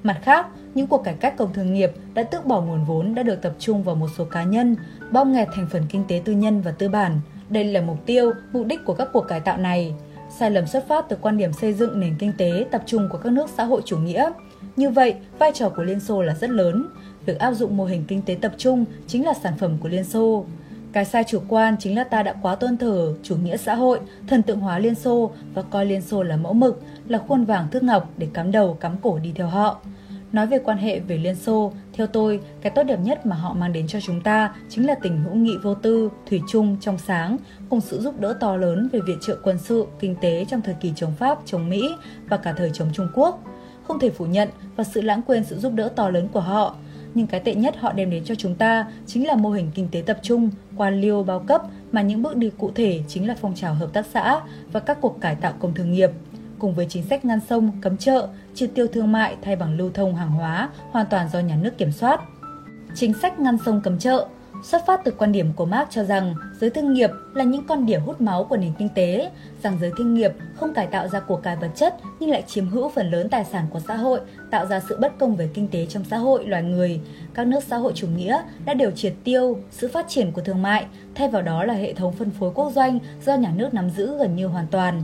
Mặt 0.03 0.19
khác, 0.23 0.47
những 0.75 0.87
cuộc 0.87 1.05
cải 1.05 1.15
cách 1.15 1.35
công 1.37 1.53
thương 1.53 1.75
nghiệp 1.75 1.91
đã 2.15 2.23
tước 2.23 2.47
bỏ 2.47 2.61
nguồn 2.61 2.85
vốn 2.85 3.15
đã 3.15 3.23
được 3.23 3.43
tập 3.43 3.53
trung 3.59 3.83
vào 3.83 3.95
một 3.95 4.09
số 4.17 4.25
cá 4.25 4.45
nhân, 4.45 4.77
bom 5.13 5.33
nghẹt 5.33 5.49
thành 5.55 5.67
phần 5.71 5.83
kinh 5.89 6.05
tế 6.09 6.23
tư 6.25 6.33
nhân 6.33 6.61
và 6.61 6.71
tư 6.71 6.89
bản. 6.89 7.21
Đây 7.49 7.65
là 7.65 7.81
mục 7.81 8.07
tiêu, 8.07 8.33
mục 8.53 8.67
đích 8.67 8.85
của 8.85 8.95
các 8.95 9.09
cuộc 9.13 9.21
cải 9.21 9.41
tạo 9.41 9.59
này. 9.59 9.95
Sai 10.39 10.51
lầm 10.51 10.67
xuất 10.67 10.89
phát 10.89 11.05
từ 11.09 11.17
quan 11.21 11.39
điểm 11.39 11.53
xây 11.53 11.73
dựng 11.73 12.01
nền 12.01 12.15
kinh 12.19 12.33
tế 12.39 12.67
tập 12.71 12.83
trung 12.87 13.09
của 13.13 13.19
các 13.19 13.33
nước 13.33 13.51
xã 13.57 13.65
hội 13.65 13.83
chủ 13.85 13.99
nghĩa. 13.99 14.31
Như 14.77 14.91
vậy, 14.91 15.15
vai 15.39 15.53
trò 15.55 15.69
của 15.69 15.83
Liên 15.83 16.01
Xô 16.01 16.23
là 16.23 16.35
rất 16.35 16.51
lớn. 16.51 16.87
Việc 17.27 17.39
áp 17.39 17.53
dụng 17.53 17.77
mô 17.77 17.85
hình 17.85 18.05
kinh 18.09 18.23
tế 18.23 18.37
tập 18.41 18.53
trung 18.59 18.85
chính 19.07 19.27
là 19.27 19.35
sản 19.43 19.53
phẩm 19.59 19.77
của 19.81 19.89
Liên 19.89 20.05
Xô. 20.05 20.45
Cái 20.97 21.05
sai 21.05 21.25
chủ 21.25 21.41
quan 21.49 21.77
chính 21.79 21.97
là 21.97 22.05
ta 22.05 22.23
đã 22.23 22.35
quá 22.43 22.55
tôn 22.55 22.77
thờ 22.77 23.15
chủ 23.23 23.37
nghĩa 23.37 23.57
xã 23.57 23.75
hội, 23.75 24.01
thần 24.29 24.43
tượng 24.43 24.61
hóa 24.61 24.79
Liên 24.79 24.95
Xô 24.95 25.31
và 25.55 25.63
coi 25.63 25.87
Liên 25.87 26.03
Xô 26.03 26.23
là 26.23 26.37
mẫu 26.37 26.53
mực, 26.53 26.83
là 27.09 27.19
khuôn 27.19 27.45
vàng 27.45 27.69
thước 27.71 27.83
ngọc 27.83 28.11
để 28.17 28.29
cắm 28.35 28.53
đầu 28.53 28.75
cắm 28.75 28.97
cổ 29.03 29.19
đi 29.19 29.33
theo 29.35 29.47
họ. 29.47 29.81
Nói 30.33 30.47
về 30.47 30.59
quan 30.59 30.79
hệ 30.79 30.99
về 31.01 31.17
Liên 31.17 31.35
Xô, 31.35 31.73
theo 31.93 32.07
tôi, 32.07 32.41
cái 32.61 32.71
tốt 32.71 32.83
đẹp 32.83 33.01
nhất 33.03 33.27
mà 33.27 33.37
họ 33.37 33.55
mang 33.55 33.73
đến 33.73 33.87
cho 33.87 34.01
chúng 34.01 34.21
ta 34.21 34.55
chính 34.69 34.87
là 34.87 34.95
tình 35.03 35.25
hữu 35.25 35.35
nghị 35.35 35.57
vô 35.63 35.75
tư, 35.75 36.11
thủy 36.31 36.41
chung, 36.49 36.77
trong 36.81 36.99
sáng, 36.99 37.37
cùng 37.69 37.81
sự 37.81 38.01
giúp 38.01 38.21
đỡ 38.21 38.37
to 38.41 38.57
lớn 38.57 38.89
về 38.93 39.01
viện 39.07 39.19
trợ 39.23 39.37
quân 39.43 39.59
sự, 39.59 39.87
kinh 40.01 40.17
tế 40.21 40.45
trong 40.49 40.61
thời 40.63 40.75
kỳ 40.75 40.93
chống 40.97 41.13
Pháp, 41.19 41.39
chống 41.45 41.71
Mỹ 41.71 41.89
và 42.29 42.37
cả 42.37 42.53
thời 42.53 42.71
chống 42.75 42.89
Trung 42.93 43.09
Quốc. 43.15 43.43
Không 43.87 43.99
thể 43.99 44.11
phủ 44.11 44.27
nhận 44.27 44.49
và 44.77 44.85
sự 44.85 45.01
lãng 45.01 45.23
quên 45.23 45.45
sự 45.45 45.59
giúp 45.59 45.73
đỡ 45.73 45.89
to 45.97 46.09
lớn 46.09 46.29
của 46.33 46.41
họ, 46.41 46.77
nhưng 47.17 47.27
cái 47.27 47.41
tệ 47.41 47.55
nhất 47.55 47.77
họ 47.79 47.93
đem 47.93 48.11
đến 48.11 48.25
cho 48.25 48.35
chúng 48.35 48.55
ta 48.55 48.87
chính 49.07 49.27
là 49.27 49.37
mô 49.37 49.51
hình 49.51 49.71
kinh 49.75 49.89
tế 49.89 50.03
tập 50.07 50.19
trung, 50.23 50.51
quan 50.77 51.01
liêu 51.01 51.23
bao 51.23 51.41
cấp 51.41 51.63
mà 51.93 52.03
những 52.03 52.23
bước 52.23 52.37
đi 52.37 52.51
cụ 52.59 52.71
thể 52.75 53.01
chính 53.09 53.29
là 53.29 53.37
phong 53.41 53.55
trào 53.55 53.75
hợp 53.75 53.93
tác 53.93 54.07
xã 54.07 54.41
và 54.73 54.81
các 54.81 54.99
cuộc 55.01 55.21
cải 55.21 55.35
tạo 55.35 55.53
công 55.59 55.75
thương 55.75 55.93
nghiệp 55.93 56.11
cùng 56.59 56.75
với 56.75 56.87
chính 56.89 57.03
sách 57.03 57.25
ngăn 57.25 57.41
sông, 57.49 57.73
cấm 57.83 57.97
chợ, 57.97 58.29
triệt 58.55 58.71
tiêu 58.75 58.87
thương 58.87 59.13
mại 59.13 59.37
thay 59.43 59.57
bằng 59.57 59.77
lưu 59.77 59.91
thông 59.95 60.15
hàng 60.15 60.31
hóa 60.31 60.69
hoàn 60.91 61.07
toàn 61.11 61.29
do 61.33 61.41
nhà 61.41 61.57
nước 61.57 61.79
kiểm 61.79 61.93
soát. 61.93 62.21
Chính 62.95 63.15
sách 63.15 63.41
ngăn 63.41 63.59
sông 63.67 63.81
cấm 63.85 63.99
chợ 63.99 64.27
xuất 64.63 64.87
phát 64.87 65.01
từ 65.05 65.13
quan 65.19 65.33
điểm 65.33 65.53
của 65.57 65.67
Marx 65.67 65.91
cho 65.91 66.05
rằng 66.05 66.35
giới 66.61 66.71
thương 66.71 66.93
nghiệp 66.93 67.11
là 67.35 67.45
những 67.45 67.67
con 67.67 67.87
đỉa 67.87 67.99
hút 67.99 68.21
máu 68.21 68.45
của 68.45 68.57
nền 68.57 68.73
kinh 68.79 68.89
tế, 68.95 69.31
rằng 69.63 69.79
giới 69.81 69.91
thương 69.97 70.15
nghiệp 70.15 70.33
không 70.57 70.75
cải 70.75 70.87
tạo 70.87 71.09
ra 71.09 71.21
của 71.21 71.37
cải 71.37 71.57
vật 71.57 71.71
chất 71.75 71.97
nhưng 72.21 72.31
lại 72.31 72.45
chiếm 72.47 72.69
hữu 72.69 72.89
phần 72.89 73.11
lớn 73.11 73.29
tài 73.29 73.45
sản 73.45 73.67
của 73.71 73.81
xã 73.81 73.97
hội, 73.97 74.21
tạo 74.51 74.67
ra 74.67 74.81
sự 74.89 74.99
bất 75.01 75.19
công 75.19 75.37
về 75.37 75.49
kinh 75.55 75.69
tế 75.69 75.87
trong 75.87 76.05
xã 76.05 76.17
hội 76.17 76.47
loài 76.47 76.63
người. 76.63 77.01
Các 77.35 77.47
nước 77.47 77.65
xã 77.65 77.77
hội 77.77 77.93
chủ 77.95 78.07
nghĩa 78.17 78.43
đã 78.65 78.75
đều 78.75 78.91
triệt 78.91 79.15
tiêu 79.25 79.59
sự 79.71 79.89
phát 79.89 80.09
triển 80.09 80.33
của 80.33 80.43
thương 80.43 80.63
mại, 80.63 80.87
thay 81.15 81.29
vào 81.29 81.43
đó 81.43 81.65
là 81.65 81.75
hệ 81.75 81.93
thống 81.93 82.13
phân 82.13 82.31
phối 82.31 82.51
quốc 82.55 82.73
doanh 82.73 82.99
do 83.25 83.35
nhà 83.35 83.53
nước 83.57 83.75
nắm 83.75 83.91
giữ 83.91 84.19
gần 84.19 84.37
như 84.37 84.47
hoàn 84.47 84.67
toàn. 84.67 85.03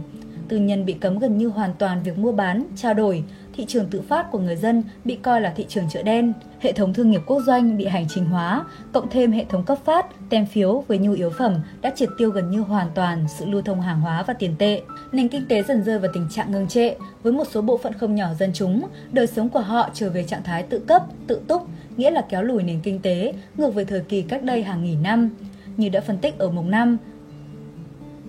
tư 0.48 0.58
nhân 0.58 0.84
bị 0.84 0.92
cấm 0.92 1.18
gần 1.18 1.38
như 1.38 1.48
hoàn 1.48 1.74
toàn 1.78 2.02
việc 2.02 2.18
mua 2.18 2.32
bán, 2.32 2.64
trao 2.76 2.94
đổi, 2.94 3.24
thị 3.54 3.64
trường 3.68 3.86
tự 3.90 4.00
phát 4.00 4.30
của 4.30 4.38
người 4.38 4.56
dân 4.56 4.82
bị 5.04 5.16
coi 5.16 5.40
là 5.40 5.52
thị 5.56 5.66
trường 5.68 5.84
chợ 5.90 6.02
đen, 6.02 6.32
hệ 6.60 6.72
thống 6.72 6.94
thương 6.94 7.10
nghiệp 7.10 7.20
quốc 7.26 7.40
doanh 7.46 7.78
bị 7.78 7.86
hành 7.86 8.06
trình 8.08 8.24
hóa, 8.24 8.64
cộng 8.92 9.10
thêm 9.10 9.32
hệ 9.32 9.44
thống 9.44 9.64
cấp 9.64 9.78
phát, 9.84 10.06
tem 10.30 10.46
phiếu 10.46 10.84
với 10.88 10.98
nhu 10.98 11.12
yếu 11.12 11.30
phẩm 11.30 11.54
đã 11.80 11.92
triệt 11.96 12.08
tiêu 12.18 12.30
gần 12.30 12.50
như 12.50 12.60
hoàn 12.60 12.90
toàn 12.94 13.26
sự 13.38 13.46
lưu 13.46 13.62
thông 13.62 13.80
hàng 13.80 14.00
hóa 14.00 14.22
và 14.26 14.34
tiền 14.34 14.54
tệ. 14.58 14.82
Nền 15.12 15.28
kinh 15.28 15.46
tế 15.48 15.62
dần 15.62 15.84
rơi 15.84 15.98
vào 15.98 16.10
tình 16.14 16.28
trạng 16.30 16.52
ngưng 16.52 16.68
trệ, 16.68 16.94
với 17.22 17.32
một 17.32 17.44
số 17.50 17.62
bộ 17.62 17.78
phận 17.78 17.92
không 17.92 18.14
nhỏ 18.14 18.34
dân 18.38 18.50
chúng, 18.54 18.86
đời 19.12 19.26
sống 19.26 19.48
của 19.48 19.60
họ 19.60 19.90
trở 19.94 20.10
về 20.10 20.24
trạng 20.24 20.42
thái 20.42 20.62
tự 20.62 20.78
cấp, 20.78 21.02
tự 21.26 21.40
túc, 21.48 21.68
nghĩa 21.96 22.10
là 22.10 22.24
kéo 22.28 22.42
lùi 22.42 22.62
nền 22.62 22.80
kinh 22.80 22.98
tế 22.98 23.34
ngược 23.56 23.74
về 23.74 23.84
thời 23.84 24.00
kỳ 24.00 24.22
cách 24.22 24.42
đây 24.42 24.62
hàng 24.62 24.84
nghìn 24.84 25.02
năm. 25.02 25.30
Như 25.76 25.88
đã 25.88 26.00
phân 26.00 26.18
tích 26.18 26.38
ở 26.38 26.50
mục 26.50 26.64
5, 26.64 26.96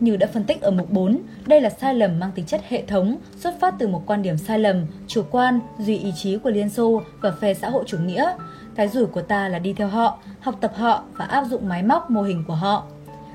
như 0.03 0.15
đã 0.15 0.27
phân 0.27 0.43
tích 0.43 0.61
ở 0.61 0.71
mục 0.71 0.91
4, 0.91 1.19
đây 1.45 1.61
là 1.61 1.69
sai 1.69 1.95
lầm 1.95 2.19
mang 2.19 2.31
tính 2.31 2.45
chất 2.45 2.61
hệ 2.69 2.83
thống, 2.85 3.17
xuất 3.37 3.59
phát 3.59 3.73
từ 3.79 3.87
một 3.87 4.03
quan 4.05 4.21
điểm 4.21 4.37
sai 4.37 4.59
lầm, 4.59 4.85
chủ 5.07 5.23
quan, 5.31 5.59
duy 5.79 5.97
ý 5.97 6.11
chí 6.15 6.37
của 6.37 6.49
Liên 6.49 6.69
Xô 6.69 7.01
và 7.21 7.31
phe 7.31 7.53
xã 7.53 7.69
hội 7.69 7.83
chủ 7.87 7.97
nghĩa. 7.97 8.33
Cái 8.75 8.87
rủi 8.87 9.05
của 9.05 9.21
ta 9.21 9.47
là 9.47 9.59
đi 9.59 9.73
theo 9.73 9.87
họ, 9.87 10.19
học 10.39 10.55
tập 10.61 10.71
họ 10.75 11.03
và 11.17 11.25
áp 11.25 11.45
dụng 11.45 11.69
máy 11.69 11.83
móc 11.83 12.11
mô 12.11 12.21
hình 12.21 12.43
của 12.47 12.55
họ. 12.55 12.85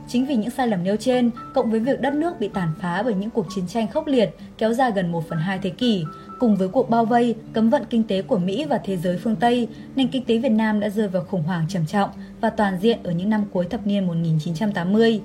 Chính 0.08 0.26
vì 0.26 0.34
những 0.36 0.50
sai 0.50 0.68
lầm 0.68 0.84
nêu 0.84 0.96
trên, 0.96 1.30
cộng 1.54 1.70
với 1.70 1.80
việc 1.80 2.00
đất 2.00 2.14
nước 2.14 2.40
bị 2.40 2.48
tàn 2.54 2.68
phá 2.80 3.02
bởi 3.02 3.14
những 3.14 3.30
cuộc 3.30 3.46
chiến 3.54 3.66
tranh 3.68 3.88
khốc 3.88 4.06
liệt 4.06 4.30
kéo 4.58 4.72
dài 4.72 4.92
gần 4.94 5.12
1 5.12 5.28
phần 5.28 5.38
2 5.38 5.58
thế 5.62 5.70
kỷ, 5.70 6.04
cùng 6.38 6.56
với 6.56 6.68
cuộc 6.68 6.90
bao 6.90 7.04
vây, 7.04 7.34
cấm 7.52 7.70
vận 7.70 7.82
kinh 7.90 8.04
tế 8.04 8.22
của 8.22 8.38
Mỹ 8.38 8.64
và 8.64 8.78
thế 8.78 8.96
giới 8.96 9.18
phương 9.18 9.36
Tây, 9.36 9.68
nền 9.96 10.08
kinh 10.08 10.24
tế 10.24 10.38
Việt 10.38 10.48
Nam 10.48 10.80
đã 10.80 10.88
rơi 10.88 11.08
vào 11.08 11.24
khủng 11.24 11.42
hoảng 11.42 11.64
trầm 11.68 11.86
trọng 11.86 12.10
và 12.40 12.50
toàn 12.50 12.78
diện 12.80 12.98
ở 13.02 13.10
những 13.12 13.30
năm 13.30 13.44
cuối 13.52 13.64
thập 13.64 13.86
niên 13.86 14.06
1980. 14.06 15.20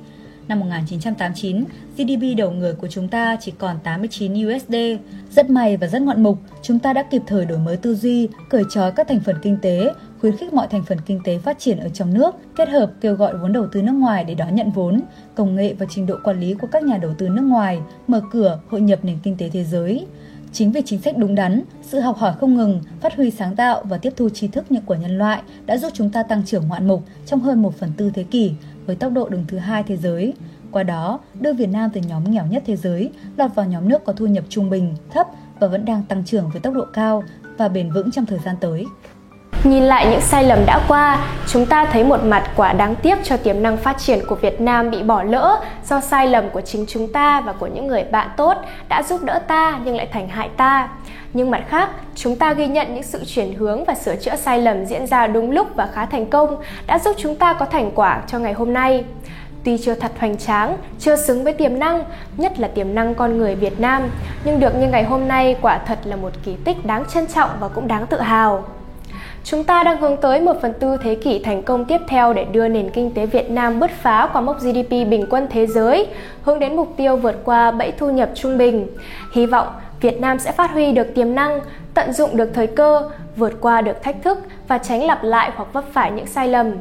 Năm 0.47 0.59
1989, 0.59 1.63
GDP 1.97 2.37
đầu 2.37 2.51
người 2.51 2.73
của 2.73 2.87
chúng 2.87 3.07
ta 3.07 3.37
chỉ 3.41 3.53
còn 3.57 3.77
89 3.83 4.47
USD. 4.47 4.75
Rất 5.31 5.49
may 5.49 5.77
và 5.77 5.87
rất 5.87 6.01
ngoạn 6.01 6.23
mục, 6.23 6.37
chúng 6.61 6.79
ta 6.79 6.93
đã 6.93 7.03
kịp 7.03 7.21
thời 7.27 7.45
đổi 7.45 7.57
mới 7.57 7.77
tư 7.77 7.95
duy, 7.95 8.27
cởi 8.49 8.63
trói 8.69 8.91
các 8.91 9.07
thành 9.07 9.19
phần 9.19 9.35
kinh 9.41 9.57
tế, 9.61 9.93
khuyến 10.21 10.37
khích 10.37 10.53
mọi 10.53 10.67
thành 10.67 10.83
phần 10.83 10.97
kinh 11.05 11.19
tế 11.23 11.37
phát 11.37 11.59
triển 11.59 11.79
ở 11.79 11.89
trong 11.89 12.13
nước, 12.13 12.35
kết 12.55 12.69
hợp 12.69 12.91
kêu 13.01 13.15
gọi 13.15 13.37
vốn 13.37 13.53
đầu 13.53 13.67
tư 13.71 13.81
nước 13.81 13.91
ngoài 13.91 14.23
để 14.23 14.35
đón 14.35 14.55
nhận 14.55 14.71
vốn, 14.71 15.01
công 15.35 15.55
nghệ 15.55 15.73
và 15.79 15.85
trình 15.89 16.05
độ 16.05 16.15
quản 16.23 16.39
lý 16.39 16.53
của 16.53 16.67
các 16.71 16.83
nhà 16.83 16.97
đầu 16.97 17.13
tư 17.17 17.29
nước 17.29 17.41
ngoài, 17.41 17.79
mở 18.07 18.21
cửa 18.31 18.59
hội 18.69 18.81
nhập 18.81 18.99
nền 19.03 19.17
kinh 19.23 19.37
tế 19.37 19.49
thế 19.49 19.63
giới. 19.63 20.05
Chính 20.53 20.71
vì 20.71 20.81
chính 20.85 21.01
sách 21.01 21.17
đúng 21.17 21.35
đắn, 21.35 21.61
sự 21.81 21.99
học 21.99 22.17
hỏi 22.17 22.33
không 22.39 22.55
ngừng, 22.55 22.81
phát 23.01 23.15
huy 23.15 23.31
sáng 23.31 23.55
tạo 23.55 23.83
và 23.83 23.97
tiếp 23.97 24.13
thu 24.15 24.29
tri 24.29 24.47
thức 24.47 24.65
của 24.85 24.95
nhân 24.95 25.17
loại 25.17 25.41
đã 25.65 25.77
giúp 25.77 25.91
chúng 25.93 26.09
ta 26.09 26.23
tăng 26.23 26.45
trưởng 26.45 26.67
ngoạn 26.67 26.87
mục 26.87 27.03
trong 27.25 27.39
hơn 27.39 27.61
1 27.61 27.77
phần 27.77 27.91
tư 27.97 28.11
thế 28.13 28.23
kỷ 28.23 28.51
với 28.85 28.95
tốc 28.95 29.13
độ 29.13 29.29
đứng 29.29 29.45
thứ 29.47 29.57
hai 29.57 29.83
thế 29.83 29.97
giới. 29.97 30.33
Qua 30.71 30.83
đó, 30.83 31.19
đưa 31.39 31.53
Việt 31.53 31.69
Nam 31.69 31.89
từ 31.93 32.01
nhóm 32.01 32.31
nghèo 32.31 32.45
nhất 32.45 32.63
thế 32.65 32.75
giới 32.75 33.11
lọt 33.37 33.55
vào 33.55 33.65
nhóm 33.65 33.89
nước 33.89 34.05
có 34.05 34.13
thu 34.13 34.25
nhập 34.25 34.43
trung 34.49 34.69
bình, 34.69 34.95
thấp 35.11 35.27
và 35.59 35.67
vẫn 35.67 35.85
đang 35.85 36.03
tăng 36.03 36.25
trưởng 36.25 36.49
với 36.49 36.61
tốc 36.61 36.73
độ 36.73 36.85
cao 36.93 37.23
và 37.57 37.67
bền 37.67 37.91
vững 37.91 38.11
trong 38.11 38.25
thời 38.25 38.39
gian 38.39 38.55
tới. 38.61 38.85
Nhìn 39.63 39.83
lại 39.83 40.07
những 40.11 40.21
sai 40.21 40.43
lầm 40.43 40.65
đã 40.65 40.79
qua, 40.87 41.19
chúng 41.47 41.65
ta 41.65 41.85
thấy 41.85 42.03
một 42.03 42.23
mặt 42.23 42.43
quả 42.55 42.73
đáng 42.73 42.95
tiếc 42.95 43.17
cho 43.23 43.37
tiềm 43.37 43.63
năng 43.63 43.77
phát 43.77 43.97
triển 43.97 44.19
của 44.27 44.35
Việt 44.35 44.61
Nam 44.61 44.91
bị 44.91 45.03
bỏ 45.03 45.23
lỡ 45.23 45.59
do 45.89 46.01
sai 46.01 46.27
lầm 46.27 46.49
của 46.49 46.61
chính 46.61 46.85
chúng 46.87 47.13
ta 47.13 47.41
và 47.41 47.53
của 47.53 47.67
những 47.67 47.87
người 47.87 48.03
bạn 48.03 48.29
tốt 48.37 48.57
đã 48.89 49.03
giúp 49.03 49.23
đỡ 49.23 49.39
ta 49.47 49.79
nhưng 49.85 49.95
lại 49.95 50.07
thành 50.13 50.27
hại 50.29 50.49
ta. 50.57 50.89
Nhưng 51.33 51.51
mặt 51.51 51.63
khác, 51.69 51.89
chúng 52.15 52.35
ta 52.35 52.53
ghi 52.53 52.67
nhận 52.67 52.93
những 52.93 53.03
sự 53.03 53.23
chuyển 53.25 53.53
hướng 53.53 53.85
và 53.85 53.95
sửa 53.95 54.15
chữa 54.15 54.35
sai 54.35 54.59
lầm 54.59 54.85
diễn 54.85 55.07
ra 55.07 55.27
đúng 55.27 55.51
lúc 55.51 55.67
và 55.75 55.87
khá 55.93 56.05
thành 56.05 56.25
công 56.25 56.57
đã 56.87 56.99
giúp 56.99 57.15
chúng 57.19 57.35
ta 57.35 57.53
có 57.53 57.65
thành 57.65 57.91
quả 57.95 58.21
cho 58.27 58.39
ngày 58.39 58.53
hôm 58.53 58.73
nay. 58.73 59.05
Tuy 59.63 59.77
chưa 59.77 59.95
thật 59.95 60.11
hoành 60.19 60.37
tráng, 60.37 60.77
chưa 60.99 61.15
xứng 61.15 61.43
với 61.43 61.53
tiềm 61.53 61.79
năng, 61.79 62.03
nhất 62.37 62.59
là 62.59 62.67
tiềm 62.67 62.95
năng 62.95 63.15
con 63.15 63.37
người 63.37 63.55
Việt 63.55 63.79
Nam, 63.79 64.09
nhưng 64.43 64.59
được 64.59 64.75
như 64.75 64.87
ngày 64.87 65.03
hôm 65.03 65.27
nay 65.27 65.55
quả 65.61 65.77
thật 65.77 65.99
là 66.03 66.15
một 66.15 66.31
kỳ 66.45 66.55
tích 66.65 66.85
đáng 66.85 67.03
trân 67.13 67.27
trọng 67.27 67.49
và 67.59 67.67
cũng 67.67 67.87
đáng 67.87 68.07
tự 68.07 68.21
hào. 68.21 68.63
Chúng 69.43 69.63
ta 69.63 69.83
đang 69.83 70.01
hướng 70.01 70.17
tới 70.17 70.41
một 70.41 70.61
phần 70.61 70.73
tư 70.79 70.97
thế 71.03 71.15
kỷ 71.15 71.39
thành 71.39 71.63
công 71.63 71.85
tiếp 71.85 72.01
theo 72.07 72.33
để 72.33 72.45
đưa 72.45 72.67
nền 72.67 72.89
kinh 72.89 73.11
tế 73.11 73.25
Việt 73.25 73.49
Nam 73.49 73.79
bứt 73.79 73.91
phá 73.91 74.29
qua 74.33 74.41
mốc 74.41 74.59
GDP 74.59 74.89
bình 74.89 75.25
quân 75.29 75.47
thế 75.51 75.67
giới, 75.67 76.07
hướng 76.43 76.59
đến 76.59 76.75
mục 76.75 76.93
tiêu 76.97 77.15
vượt 77.15 77.35
qua 77.43 77.71
bẫy 77.71 77.91
thu 77.91 78.11
nhập 78.11 78.29
trung 78.35 78.57
bình. 78.57 78.87
Hy 79.33 79.45
vọng 79.45 79.67
Việt 80.01 80.21
Nam 80.21 80.39
sẽ 80.39 80.51
phát 80.51 80.71
huy 80.71 80.91
được 80.91 81.15
tiềm 81.15 81.35
năng, 81.35 81.59
tận 81.93 82.13
dụng 82.13 82.37
được 82.37 82.49
thời 82.53 82.67
cơ, 82.67 83.09
vượt 83.35 83.53
qua 83.61 83.81
được 83.81 84.03
thách 84.03 84.15
thức 84.23 84.37
và 84.67 84.77
tránh 84.77 85.03
lặp 85.03 85.23
lại 85.23 85.51
hoặc 85.55 85.73
vấp 85.73 85.83
phải 85.93 86.11
những 86.11 86.27
sai 86.27 86.47
lầm. 86.47 86.71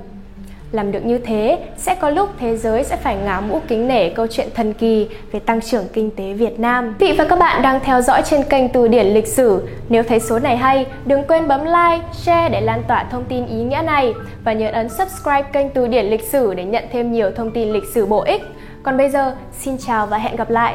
Làm 0.72 0.92
được 0.92 1.04
như 1.04 1.18
thế, 1.18 1.58
sẽ 1.76 1.94
có 1.94 2.10
lúc 2.10 2.28
thế 2.38 2.56
giới 2.56 2.84
sẽ 2.84 2.96
phải 2.96 3.16
ngả 3.16 3.40
mũ 3.40 3.60
kính 3.68 3.88
nể 3.88 4.08
câu 4.08 4.26
chuyện 4.26 4.48
thần 4.54 4.74
kỳ 4.74 5.08
về 5.32 5.40
tăng 5.40 5.60
trưởng 5.60 5.84
kinh 5.92 6.10
tế 6.10 6.32
Việt 6.32 6.58
Nam. 6.58 6.94
Vị 6.98 7.14
và 7.18 7.24
các 7.24 7.38
bạn 7.38 7.62
đang 7.62 7.80
theo 7.80 8.02
dõi 8.02 8.22
trên 8.24 8.42
kênh 8.42 8.68
Từ 8.68 8.88
điển 8.88 9.06
lịch 9.06 9.26
sử. 9.26 9.68
Nếu 9.88 10.02
thấy 10.02 10.20
số 10.20 10.38
này 10.38 10.56
hay, 10.56 10.86
đừng 11.06 11.22
quên 11.28 11.48
bấm 11.48 11.64
like, 11.64 12.04
share 12.12 12.48
để 12.48 12.60
lan 12.60 12.82
tỏa 12.88 13.04
thông 13.04 13.24
tin 13.24 13.46
ý 13.46 13.62
nghĩa 13.62 13.82
này 13.86 14.14
và 14.44 14.52
nhớ 14.52 14.70
ấn 14.72 14.88
subscribe 14.88 15.42
kênh 15.52 15.70
Từ 15.70 15.86
điển 15.86 16.06
lịch 16.06 16.22
sử 16.22 16.54
để 16.54 16.64
nhận 16.64 16.84
thêm 16.92 17.12
nhiều 17.12 17.30
thông 17.36 17.50
tin 17.50 17.72
lịch 17.72 17.84
sử 17.94 18.06
bổ 18.06 18.20
ích. 18.20 18.42
Còn 18.82 18.96
bây 18.96 19.10
giờ, 19.10 19.36
xin 19.52 19.78
chào 19.78 20.06
và 20.06 20.18
hẹn 20.18 20.36
gặp 20.36 20.50
lại! 20.50 20.74